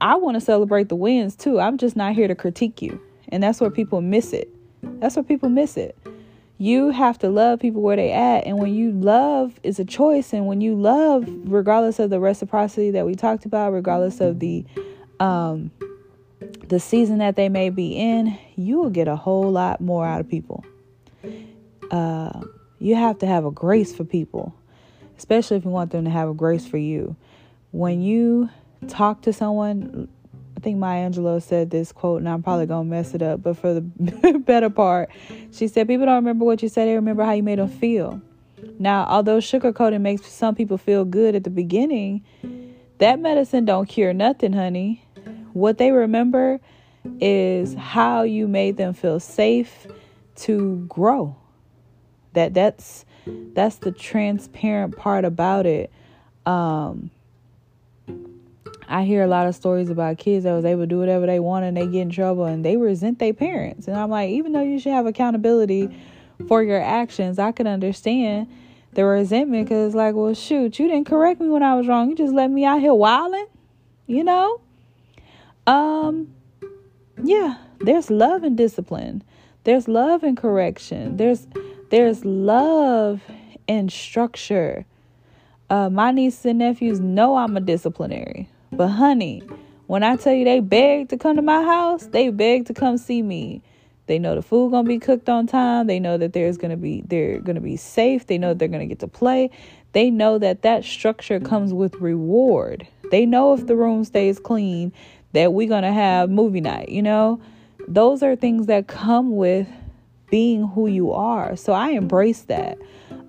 I 0.00 0.16
want 0.16 0.34
to 0.36 0.40
celebrate 0.40 0.88
the 0.88 0.96
wins 0.96 1.36
too. 1.36 1.60
I'm 1.60 1.78
just 1.78 1.96
not 1.96 2.14
here 2.14 2.28
to 2.28 2.34
critique 2.34 2.82
you. 2.82 3.00
And 3.28 3.42
that's 3.42 3.60
where 3.60 3.70
people 3.70 4.00
miss 4.00 4.32
it. 4.32 4.48
That's 4.82 5.16
where 5.16 5.22
people 5.22 5.48
miss 5.48 5.76
it. 5.76 5.96
You 6.58 6.90
have 6.90 7.18
to 7.18 7.28
love 7.28 7.60
people 7.60 7.82
where 7.82 7.96
they 7.96 8.12
at. 8.12 8.46
And 8.46 8.58
when 8.58 8.74
you 8.74 8.92
love 8.92 9.58
is 9.62 9.78
a 9.78 9.84
choice. 9.84 10.32
And 10.32 10.46
when 10.46 10.60
you 10.60 10.74
love, 10.74 11.24
regardless 11.44 11.98
of 11.98 12.10
the 12.10 12.20
reciprocity 12.20 12.90
that 12.92 13.06
we 13.06 13.14
talked 13.14 13.44
about, 13.44 13.72
regardless 13.72 14.20
of 14.20 14.40
the 14.40 14.64
um 15.20 15.70
the 16.68 16.80
season 16.80 17.18
that 17.18 17.36
they 17.36 17.48
may 17.48 17.70
be 17.70 17.92
in, 17.92 18.38
you 18.56 18.78
will 18.78 18.90
get 18.90 19.08
a 19.08 19.16
whole 19.16 19.50
lot 19.50 19.80
more 19.80 20.06
out 20.06 20.20
of 20.20 20.28
people. 20.28 20.64
Uh, 21.90 22.40
you 22.78 22.96
have 22.96 23.18
to 23.18 23.26
have 23.26 23.44
a 23.44 23.50
grace 23.50 23.94
for 23.94 24.04
people, 24.04 24.54
especially 25.16 25.56
if 25.56 25.64
you 25.64 25.70
want 25.70 25.90
them 25.90 26.04
to 26.04 26.10
have 26.10 26.28
a 26.28 26.34
grace 26.34 26.66
for 26.66 26.78
you. 26.78 27.16
When 27.70 28.02
you 28.02 28.50
talk 28.88 29.22
to 29.22 29.32
someone. 29.32 30.08
I 30.56 30.60
think 30.60 30.78
Maya 30.78 31.10
Angelou 31.10 31.42
said 31.42 31.70
this 31.70 31.92
quote, 31.92 32.20
and 32.20 32.28
I'm 32.28 32.42
probably 32.42 32.66
gonna 32.66 32.84
mess 32.88 33.14
it 33.14 33.22
up, 33.22 33.42
but 33.42 33.56
for 33.56 33.74
the 33.74 33.80
better 34.46 34.70
part, 34.70 35.10
she 35.52 35.68
said, 35.68 35.88
People 35.88 36.06
don't 36.06 36.16
remember 36.16 36.44
what 36.44 36.62
you 36.62 36.68
said, 36.68 36.88
they 36.88 36.94
remember 36.94 37.24
how 37.24 37.32
you 37.32 37.42
made 37.42 37.58
them 37.58 37.68
feel. 37.68 38.20
Now, 38.78 39.06
although 39.08 39.38
sugarcoating 39.38 40.00
makes 40.00 40.26
some 40.26 40.54
people 40.54 40.78
feel 40.78 41.04
good 41.04 41.34
at 41.34 41.44
the 41.44 41.50
beginning, 41.50 42.24
that 42.98 43.18
medicine 43.20 43.64
don't 43.64 43.86
cure 43.86 44.12
nothing, 44.12 44.52
honey. 44.52 45.04
What 45.52 45.78
they 45.78 45.92
remember 45.92 46.60
is 47.20 47.74
how 47.74 48.22
you 48.22 48.48
made 48.48 48.76
them 48.76 48.94
feel 48.94 49.20
safe 49.20 49.86
to 50.36 50.84
grow. 50.88 51.36
That 52.32 52.54
that's 52.54 53.04
that's 53.26 53.76
the 53.76 53.92
transparent 53.92 54.96
part 54.96 55.24
about 55.24 55.66
it. 55.66 55.92
Um, 56.46 57.10
I 58.88 59.04
hear 59.04 59.22
a 59.22 59.26
lot 59.26 59.46
of 59.46 59.54
stories 59.54 59.88
about 59.88 60.18
kids 60.18 60.44
that 60.44 60.52
was 60.52 60.64
able 60.64 60.82
to 60.82 60.86
do 60.86 60.98
whatever 60.98 61.26
they 61.26 61.40
want 61.40 61.64
and 61.64 61.76
they 61.76 61.86
get 61.86 62.02
in 62.02 62.10
trouble 62.10 62.44
and 62.44 62.64
they 62.64 62.76
resent 62.76 63.18
their 63.18 63.32
parents. 63.32 63.88
And 63.88 63.96
I'm 63.96 64.10
like, 64.10 64.30
even 64.30 64.52
though 64.52 64.62
you 64.62 64.78
should 64.78 64.92
have 64.92 65.06
accountability 65.06 65.96
for 66.48 66.62
your 66.62 66.80
actions, 66.80 67.38
I 67.38 67.52
can 67.52 67.66
understand 67.66 68.48
the 68.92 69.04
resentment 69.04 69.68
because, 69.68 69.94
like, 69.94 70.14
well, 70.14 70.34
shoot, 70.34 70.78
you 70.78 70.88
didn't 70.88 71.06
correct 71.06 71.40
me 71.40 71.48
when 71.48 71.62
I 71.62 71.74
was 71.74 71.88
wrong. 71.88 72.10
You 72.10 72.16
just 72.16 72.34
let 72.34 72.50
me 72.50 72.64
out 72.64 72.80
here 72.80 72.94
wilding, 72.94 73.46
you 74.06 74.22
know? 74.22 74.60
Um, 75.66 76.34
yeah, 77.22 77.56
there's 77.80 78.10
love 78.10 78.42
and 78.42 78.56
discipline. 78.56 79.22
There's 79.64 79.88
love 79.88 80.22
and 80.22 80.36
correction. 80.36 81.16
There's 81.16 81.46
there's 81.90 82.24
love 82.24 83.22
and 83.66 83.90
structure. 83.90 84.84
Uh, 85.70 85.88
my 85.88 86.10
nieces 86.10 86.44
and 86.44 86.58
nephews 86.58 87.00
know 87.00 87.36
I'm 87.36 87.56
a 87.56 87.60
disciplinary. 87.60 88.48
But 88.76 88.88
honey, 88.88 89.42
when 89.86 90.02
I 90.02 90.16
tell 90.16 90.32
you 90.32 90.44
they 90.44 90.60
beg 90.60 91.08
to 91.10 91.16
come 91.16 91.36
to 91.36 91.42
my 91.42 91.62
house, 91.62 92.06
they 92.06 92.30
beg 92.30 92.66
to 92.66 92.74
come 92.74 92.98
see 92.98 93.22
me. 93.22 93.62
They 94.06 94.18
know 94.18 94.34
the 94.34 94.42
food 94.42 94.72
gonna 94.72 94.88
be 94.88 94.98
cooked 94.98 95.28
on 95.28 95.46
time. 95.46 95.86
They 95.86 96.00
know 96.00 96.18
that 96.18 96.32
there's 96.32 96.58
gonna 96.58 96.76
be 96.76 97.02
they're 97.06 97.38
gonna 97.38 97.60
be 97.60 97.76
safe. 97.76 98.26
They 98.26 98.36
know 98.36 98.52
they're 98.52 98.68
gonna 98.68 98.86
get 98.86 98.98
to 99.00 99.08
play. 99.08 99.50
They 99.92 100.10
know 100.10 100.38
that 100.38 100.62
that 100.62 100.84
structure 100.84 101.38
comes 101.38 101.72
with 101.72 101.94
reward. 101.96 102.86
They 103.10 103.26
know 103.26 103.54
if 103.54 103.66
the 103.66 103.76
room 103.76 104.04
stays 104.04 104.40
clean 104.40 104.92
that 105.32 105.52
we're 105.52 105.68
gonna 105.68 105.92
have 105.92 106.28
movie 106.28 106.60
night. 106.60 106.88
You 106.88 107.02
know, 107.02 107.40
those 107.86 108.22
are 108.22 108.34
things 108.34 108.66
that 108.66 108.88
come 108.88 109.36
with 109.36 109.68
being 110.30 110.66
who 110.66 110.88
you 110.88 111.12
are. 111.12 111.54
So 111.54 111.72
I 111.72 111.90
embrace 111.90 112.42
that. 112.42 112.78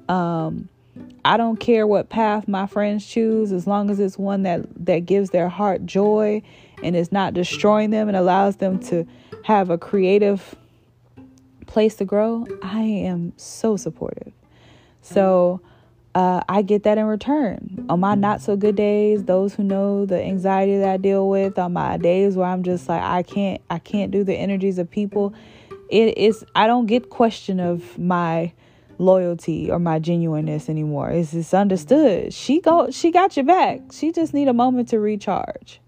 Um, 0.10 0.70
I 1.24 1.38
don't 1.38 1.60
care 1.60 1.88
what 1.88 2.10
path 2.10 2.48
my 2.48 2.68
friends 2.68 3.06
choose 3.06 3.52
as 3.52 3.68
long 3.68 3.90
as 3.90 4.00
it's 4.00 4.18
one 4.18 4.44
that 4.44 4.62
that 4.86 5.00
gives 5.06 5.32
their 5.32 5.50
heart 5.50 5.86
joy 5.86 6.42
and 6.84 6.96
is 6.96 7.12
not 7.12 7.34
destroying 7.34 7.90
them 7.90 8.08
and 8.08 8.16
allows 8.16 8.58
them 8.58 8.80
to 8.86 9.08
have 9.44 9.70
a 9.70 9.78
creative 9.78 10.56
place 11.68 11.96
to 11.96 12.06
grow. 12.06 12.46
I 12.62 12.82
am 12.82 13.34
so 13.38 13.76
supportive. 13.78 14.34
So 15.02 15.62
uh, 16.16 16.42
I 16.48 16.62
get 16.62 16.84
that 16.84 16.98
in 16.98 17.06
return. 17.06 17.86
On 17.90 18.00
my 18.00 18.16
not 18.16 18.42
so 18.42 18.56
good 18.56 18.76
days, 18.76 19.26
those 19.26 19.54
who 19.54 19.64
know 19.64 20.06
the 20.06 20.22
anxiety 20.24 20.78
that 20.78 20.90
I 20.90 20.98
deal 20.98 21.30
with, 21.30 21.60
on 21.60 21.74
my 21.74 21.98
days 21.98 22.36
where 22.36 22.48
I'm 22.48 22.64
just 22.64 22.88
like 22.88 23.02
I 23.02 23.22
can't 23.22 23.62
I 23.70 23.80
can't 23.80 24.12
do 24.12 24.24
the 24.24 24.34
energies 24.34 24.78
of 24.78 24.90
people, 24.90 25.34
it 25.90 26.18
is 26.18 26.46
I 26.56 26.68
don't 26.68 26.86
get 26.86 27.10
question 27.10 27.60
of 27.60 28.00
my 28.00 28.54
loyalty 28.98 29.70
or 29.72 29.80
my 29.80 30.00
genuineness 30.00 30.70
anymore. 30.70 31.10
It's 31.10 31.34
it's 31.34 31.54
understood. 31.54 32.34
She 32.34 32.62
go 32.62 32.90
she 32.92 33.12
got 33.12 33.36
your 33.36 33.46
back. 33.46 33.82
She 33.92 34.12
just 34.12 34.34
need 34.34 34.48
a 34.48 34.54
moment 34.54 34.90
to 34.90 35.00
recharge. 35.00 35.80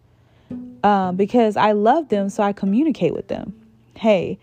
Um, 0.83 1.15
because 1.15 1.57
I 1.57 1.73
love 1.73 2.09
them, 2.09 2.29
so 2.29 2.43
I 2.43 2.53
communicate 2.53 3.13
with 3.13 3.27
them. 3.27 3.53
Hey, 3.95 4.37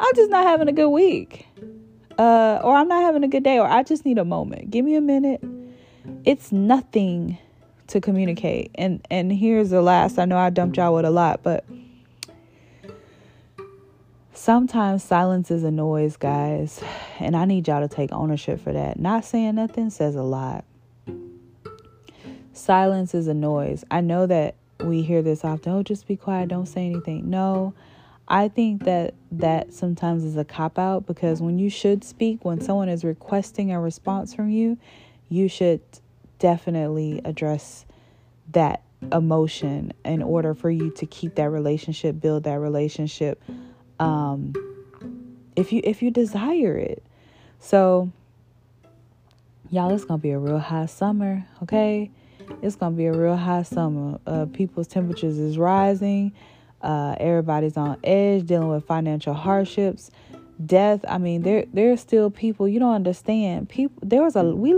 I'm 0.00 0.14
just 0.16 0.30
not 0.30 0.44
having 0.44 0.68
a 0.68 0.72
good 0.72 0.88
week 0.88 1.46
uh, 2.18 2.60
or 2.62 2.74
I'm 2.74 2.88
not 2.88 3.02
having 3.02 3.24
a 3.24 3.28
good 3.28 3.42
day, 3.42 3.58
or 3.58 3.66
I 3.66 3.82
just 3.82 4.04
need 4.04 4.18
a 4.18 4.24
moment. 4.24 4.70
Give 4.70 4.84
me 4.84 4.94
a 4.94 5.00
minute. 5.00 5.42
It's 6.24 6.52
nothing 6.52 7.38
to 7.88 8.00
communicate. 8.00 8.70
And 8.74 9.06
and 9.10 9.32
here's 9.32 9.70
the 9.70 9.82
last. 9.82 10.18
I 10.18 10.24
know 10.24 10.38
I 10.38 10.50
dumped 10.50 10.76
y'all 10.76 10.94
with 10.94 11.04
a 11.04 11.10
lot, 11.10 11.42
but 11.42 11.64
sometimes 14.36 15.02
silence 15.02 15.50
is 15.50 15.64
a 15.64 15.70
noise, 15.70 16.16
guys, 16.16 16.82
and 17.18 17.36
I 17.36 17.44
need 17.44 17.66
y'all 17.66 17.86
to 17.86 17.94
take 17.94 18.12
ownership 18.12 18.60
for 18.60 18.72
that. 18.72 18.98
Not 18.98 19.24
saying 19.24 19.54
nothing 19.54 19.90
says 19.90 20.14
a 20.14 20.22
lot. 20.22 20.64
Silence 22.52 23.14
is 23.14 23.26
a 23.28 23.34
noise. 23.34 23.84
I 23.90 24.00
know 24.00 24.26
that 24.26 24.54
we 24.80 25.02
hear 25.02 25.22
this 25.22 25.44
often. 25.44 25.72
Oh, 25.72 25.82
just 25.82 26.06
be 26.06 26.16
quiet. 26.16 26.48
Don't 26.48 26.66
say 26.66 26.86
anything. 26.86 27.28
No. 27.28 27.74
I 28.28 28.48
think 28.48 28.84
that 28.84 29.14
that 29.32 29.72
sometimes 29.72 30.24
is 30.24 30.36
a 30.36 30.44
cop 30.44 30.78
out 30.78 31.06
because 31.06 31.40
when 31.40 31.58
you 31.58 31.70
should 31.70 32.02
speak, 32.02 32.44
when 32.44 32.60
someone 32.60 32.88
is 32.88 33.04
requesting 33.04 33.72
a 33.72 33.80
response 33.80 34.34
from 34.34 34.50
you, 34.50 34.78
you 35.28 35.48
should 35.48 35.80
definitely 36.38 37.20
address 37.24 37.86
that 38.52 38.82
emotion 39.12 39.92
in 40.04 40.22
order 40.22 40.54
for 40.54 40.70
you 40.70 40.90
to 40.90 41.06
keep 41.06 41.36
that 41.36 41.50
relationship, 41.50 42.20
build 42.20 42.44
that 42.44 42.58
relationship. 42.58 43.42
Um, 43.98 44.54
if 45.54 45.72
you 45.72 45.80
if 45.84 46.02
you 46.02 46.10
desire 46.10 46.76
it, 46.76 47.02
so 47.58 48.10
y'all, 49.70 49.94
it's 49.94 50.04
gonna 50.04 50.18
be 50.18 50.30
a 50.30 50.38
real 50.38 50.58
hot 50.58 50.90
summer. 50.90 51.46
Okay, 51.62 52.10
it's 52.62 52.76
gonna 52.76 52.96
be 52.96 53.06
a 53.06 53.12
real 53.12 53.36
hot 53.36 53.66
summer. 53.66 54.18
Uh, 54.26 54.46
people's 54.46 54.86
temperatures 54.86 55.38
is 55.38 55.58
rising 55.58 56.32
uh, 56.86 57.16
everybody's 57.18 57.76
on 57.76 57.98
edge, 58.04 58.46
dealing 58.46 58.68
with 58.68 58.84
financial 58.84 59.34
hardships, 59.34 60.10
death. 60.64 61.04
I 61.08 61.18
mean, 61.18 61.42
there 61.42 61.64
there's 61.72 62.00
still 62.00 62.30
people 62.30 62.68
you 62.68 62.78
don't 62.78 62.94
understand. 62.94 63.68
People 63.68 63.98
there 64.02 64.22
was 64.22 64.36
a 64.36 64.44
we 64.44 64.74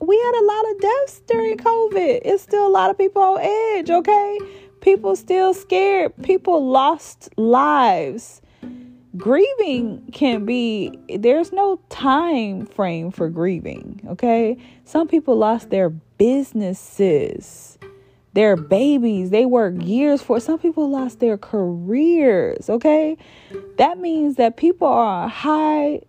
we 0.00 0.16
had 0.18 0.40
a 0.40 0.44
lot 0.44 0.70
of 0.70 0.80
deaths 0.80 1.22
during 1.26 1.56
COVID. 1.58 2.22
It's 2.24 2.42
still 2.42 2.66
a 2.66 2.68
lot 2.70 2.90
of 2.90 2.98
people 2.98 3.22
on 3.22 3.40
edge. 3.40 3.90
Okay, 3.90 4.38
people 4.80 5.14
still 5.14 5.54
scared. 5.54 6.12
People 6.22 6.68
lost 6.68 7.30
lives. 7.36 8.41
Grieving 9.22 10.10
can 10.12 10.44
be 10.44 10.98
there's 11.16 11.52
no 11.52 11.80
time 11.90 12.66
frame 12.66 13.12
for 13.12 13.28
grieving. 13.28 14.00
Okay, 14.08 14.56
some 14.84 15.06
people 15.06 15.36
lost 15.36 15.70
their 15.70 15.90
businesses 15.90 17.78
their 18.32 18.56
babies. 18.56 19.30
They 19.30 19.44
work 19.44 19.74
years 19.78 20.22
for. 20.22 20.40
Some 20.40 20.58
people 20.58 20.90
lost 20.90 21.20
their 21.20 21.36
careers. 21.36 22.68
Okay, 22.68 23.16
that 23.76 23.98
means 23.98 24.36
that 24.36 24.56
people 24.56 24.88
are 24.88 25.28
high 25.28 26.00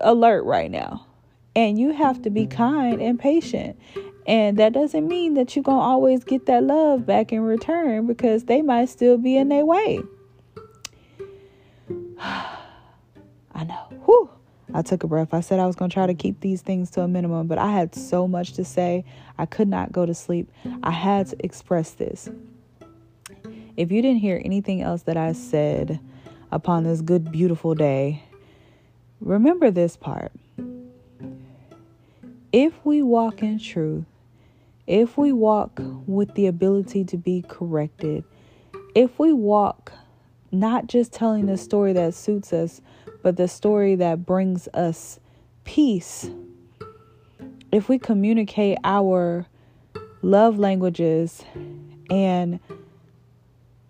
alert 0.00 0.44
right 0.44 0.70
now, 0.70 1.06
and 1.54 1.78
you 1.78 1.92
have 1.92 2.22
to 2.22 2.30
be 2.30 2.46
kind 2.46 3.00
and 3.00 3.18
patient. 3.18 3.78
And 4.26 4.56
that 4.58 4.72
doesn't 4.72 5.06
mean 5.06 5.34
that 5.34 5.54
you're 5.54 5.62
gonna 5.62 5.80
always 5.80 6.24
get 6.24 6.46
that 6.46 6.64
love 6.64 7.06
back 7.06 7.32
in 7.32 7.40
return 7.40 8.06
because 8.06 8.44
they 8.44 8.62
might 8.62 8.88
still 8.88 9.18
be 9.18 9.36
in 9.36 9.48
their 9.48 9.64
way. 9.64 10.02
I 12.20 13.64
know. 13.64 13.86
Whew. 14.04 14.30
I 14.72 14.82
took 14.82 15.04
a 15.04 15.06
breath. 15.06 15.32
I 15.32 15.40
said 15.40 15.60
I 15.60 15.66
was 15.66 15.76
going 15.76 15.90
to 15.90 15.94
try 15.94 16.06
to 16.06 16.14
keep 16.14 16.40
these 16.40 16.62
things 16.62 16.90
to 16.92 17.02
a 17.02 17.08
minimum, 17.08 17.46
but 17.46 17.58
I 17.58 17.70
had 17.70 17.94
so 17.94 18.26
much 18.26 18.54
to 18.54 18.64
say. 18.64 19.04
I 19.38 19.46
could 19.46 19.68
not 19.68 19.92
go 19.92 20.06
to 20.06 20.14
sleep. 20.14 20.50
I 20.82 20.90
had 20.90 21.28
to 21.28 21.36
express 21.44 21.92
this. 21.92 22.28
If 23.76 23.90
you 23.90 24.02
didn't 24.02 24.20
hear 24.20 24.40
anything 24.44 24.82
else 24.82 25.02
that 25.02 25.16
I 25.16 25.32
said 25.32 26.00
upon 26.50 26.84
this 26.84 27.00
good, 27.00 27.30
beautiful 27.30 27.74
day, 27.74 28.22
remember 29.20 29.70
this 29.70 29.96
part. 29.96 30.32
If 32.52 32.72
we 32.84 33.02
walk 33.02 33.42
in 33.42 33.58
truth, 33.58 34.04
if 34.86 35.18
we 35.18 35.32
walk 35.32 35.80
with 36.06 36.34
the 36.34 36.46
ability 36.46 37.04
to 37.04 37.16
be 37.16 37.44
corrected, 37.48 38.22
if 38.94 39.18
we 39.18 39.32
walk 39.32 39.92
not 40.54 40.86
just 40.86 41.12
telling 41.12 41.46
the 41.46 41.56
story 41.56 41.92
that 41.92 42.14
suits 42.14 42.52
us, 42.52 42.80
but 43.22 43.36
the 43.36 43.48
story 43.48 43.94
that 43.96 44.24
brings 44.24 44.68
us 44.74 45.18
peace. 45.64 46.30
If 47.72 47.88
we 47.88 47.98
communicate 47.98 48.78
our 48.84 49.46
love 50.22 50.58
languages 50.58 51.42
and 52.10 52.60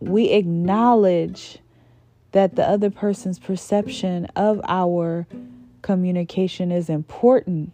we 0.00 0.30
acknowledge 0.30 1.58
that 2.32 2.56
the 2.56 2.68
other 2.68 2.90
person's 2.90 3.38
perception 3.38 4.26
of 4.36 4.60
our 4.66 5.26
communication 5.82 6.72
is 6.72 6.88
important 6.88 7.72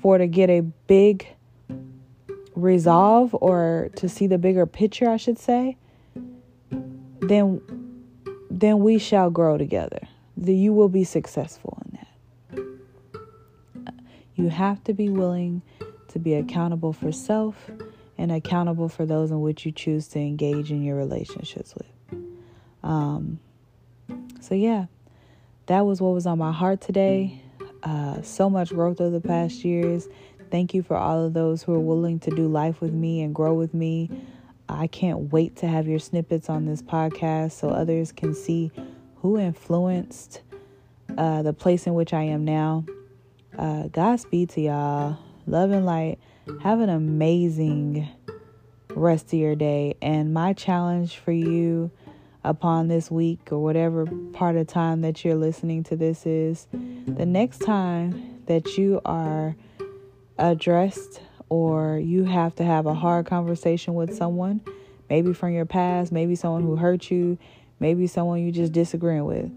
for 0.00 0.16
to 0.18 0.26
get 0.26 0.48
a 0.48 0.60
big 0.60 1.26
resolve 2.54 3.36
or 3.40 3.90
to 3.96 4.08
see 4.08 4.26
the 4.26 4.38
bigger 4.38 4.64
picture, 4.64 5.10
I 5.10 5.16
should 5.16 5.38
say, 5.38 5.76
then 7.20 7.60
then 8.50 8.80
we 8.80 8.98
shall 8.98 9.30
grow 9.30 9.58
together 9.58 10.00
that 10.36 10.52
you 10.52 10.72
will 10.72 10.88
be 10.88 11.04
successful 11.04 11.78
in 11.86 11.98
that. 11.98 12.66
You 14.34 14.50
have 14.50 14.84
to 14.84 14.92
be 14.92 15.08
willing 15.08 15.62
to 16.08 16.18
be 16.18 16.34
accountable 16.34 16.92
for 16.92 17.10
self 17.10 17.70
and 18.18 18.30
accountable 18.30 18.88
for 18.88 19.06
those 19.06 19.30
in 19.30 19.40
which 19.40 19.64
you 19.64 19.72
choose 19.72 20.08
to 20.08 20.18
engage 20.18 20.70
in 20.70 20.82
your 20.82 20.96
relationships 20.96 21.74
with. 21.74 22.20
Um, 22.82 23.40
so, 24.40 24.54
yeah, 24.54 24.86
that 25.66 25.86
was 25.86 26.00
what 26.00 26.14
was 26.14 26.26
on 26.26 26.38
my 26.38 26.52
heart 26.52 26.80
today. 26.80 27.40
Uh, 27.82 28.20
so 28.22 28.48
much 28.50 28.70
growth 28.70 29.00
over 29.00 29.10
the 29.10 29.26
past 29.26 29.64
years. 29.64 30.08
Thank 30.50 30.74
you 30.74 30.82
for 30.82 30.96
all 30.96 31.24
of 31.24 31.34
those 31.34 31.62
who 31.62 31.74
are 31.74 31.80
willing 31.80 32.20
to 32.20 32.30
do 32.30 32.46
life 32.46 32.80
with 32.80 32.92
me 32.92 33.22
and 33.22 33.34
grow 33.34 33.54
with 33.54 33.74
me. 33.74 34.10
I 34.68 34.86
can't 34.86 35.32
wait 35.32 35.56
to 35.56 35.68
have 35.68 35.86
your 35.86 35.98
snippets 35.98 36.48
on 36.48 36.66
this 36.66 36.82
podcast 36.82 37.52
so 37.52 37.68
others 37.68 38.12
can 38.12 38.34
see 38.34 38.70
who 39.16 39.38
influenced 39.38 40.42
uh, 41.16 41.42
the 41.42 41.52
place 41.52 41.86
in 41.86 41.94
which 41.94 42.12
I 42.12 42.22
am 42.22 42.44
now. 42.44 42.84
Uh, 43.56 43.88
Godspeed 43.88 44.50
to 44.50 44.60
y'all. 44.60 45.18
Love 45.46 45.70
and 45.70 45.86
light. 45.86 46.18
Have 46.62 46.80
an 46.80 46.88
amazing 46.88 48.08
rest 48.90 49.26
of 49.32 49.38
your 49.38 49.54
day. 49.54 49.96
And 50.02 50.34
my 50.34 50.52
challenge 50.52 51.16
for 51.16 51.32
you 51.32 51.90
upon 52.44 52.88
this 52.88 53.10
week 53.10 53.48
or 53.50 53.58
whatever 53.58 54.06
part 54.32 54.56
of 54.56 54.66
time 54.66 55.00
that 55.02 55.24
you're 55.24 55.36
listening 55.36 55.82
to 55.84 55.96
this 55.96 56.26
is 56.26 56.66
the 56.72 57.26
next 57.26 57.58
time 57.58 58.40
that 58.46 58.76
you 58.76 59.00
are 59.04 59.56
addressed 60.38 61.20
or 61.48 61.98
you 61.98 62.24
have 62.24 62.54
to 62.56 62.64
have 62.64 62.86
a 62.86 62.94
hard 62.94 63.26
conversation 63.26 63.94
with 63.94 64.16
someone, 64.16 64.60
maybe 65.08 65.32
from 65.32 65.52
your 65.52 65.66
past, 65.66 66.12
maybe 66.12 66.34
someone 66.34 66.62
who 66.62 66.76
hurt 66.76 67.10
you, 67.10 67.38
maybe 67.80 68.06
someone 68.06 68.40
you 68.40 68.50
just 68.50 68.72
disagreeing 68.72 69.24
with. 69.24 69.50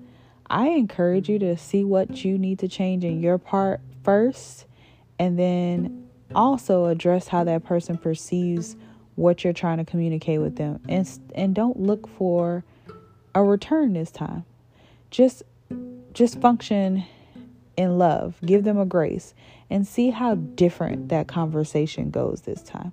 I 0.50 0.70
encourage 0.70 1.30
you 1.30 1.40
to 1.40 1.58
see 1.58 1.84
what 1.84 2.24
you 2.24 2.38
need 2.38 2.60
to 2.60 2.68
change 2.68 3.04
in 3.04 3.22
your 3.22 3.38
part 3.38 3.82
first 4.04 4.66
and 5.18 5.38
then 5.38 6.08
also 6.34 6.86
address 6.86 7.28
how 7.28 7.44
that 7.44 7.66
person 7.66 7.98
perceives 7.98 8.76
what 9.16 9.44
you're 9.44 9.54
trying 9.54 9.78
to 9.78 9.86
communicate 9.86 10.40
with 10.40 10.56
them 10.56 10.80
and 10.88 11.20
and 11.36 11.54
don't 11.54 11.78
look 11.78 12.08
for 12.08 12.64
a 13.36 13.44
return 13.44 13.94
this 13.94 14.12
time. 14.12 14.46
Just 15.12 15.44
just 16.14 16.40
function 16.40 17.04
in 17.76 17.98
love. 17.98 18.38
Give 18.46 18.64
them 18.64 18.78
a 18.78 18.86
grace 18.86 19.34
and 19.70 19.88
see 19.88 20.10
how 20.10 20.36
different 20.36 21.10
that 21.10 21.28
conversation 21.28 22.10
goes 22.10 22.42
this 22.42 22.62
time. 22.62 22.92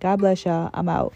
God 0.00 0.16
bless 0.16 0.44
y'all. 0.44 0.70
I'm 0.74 0.88
out. 0.88 1.14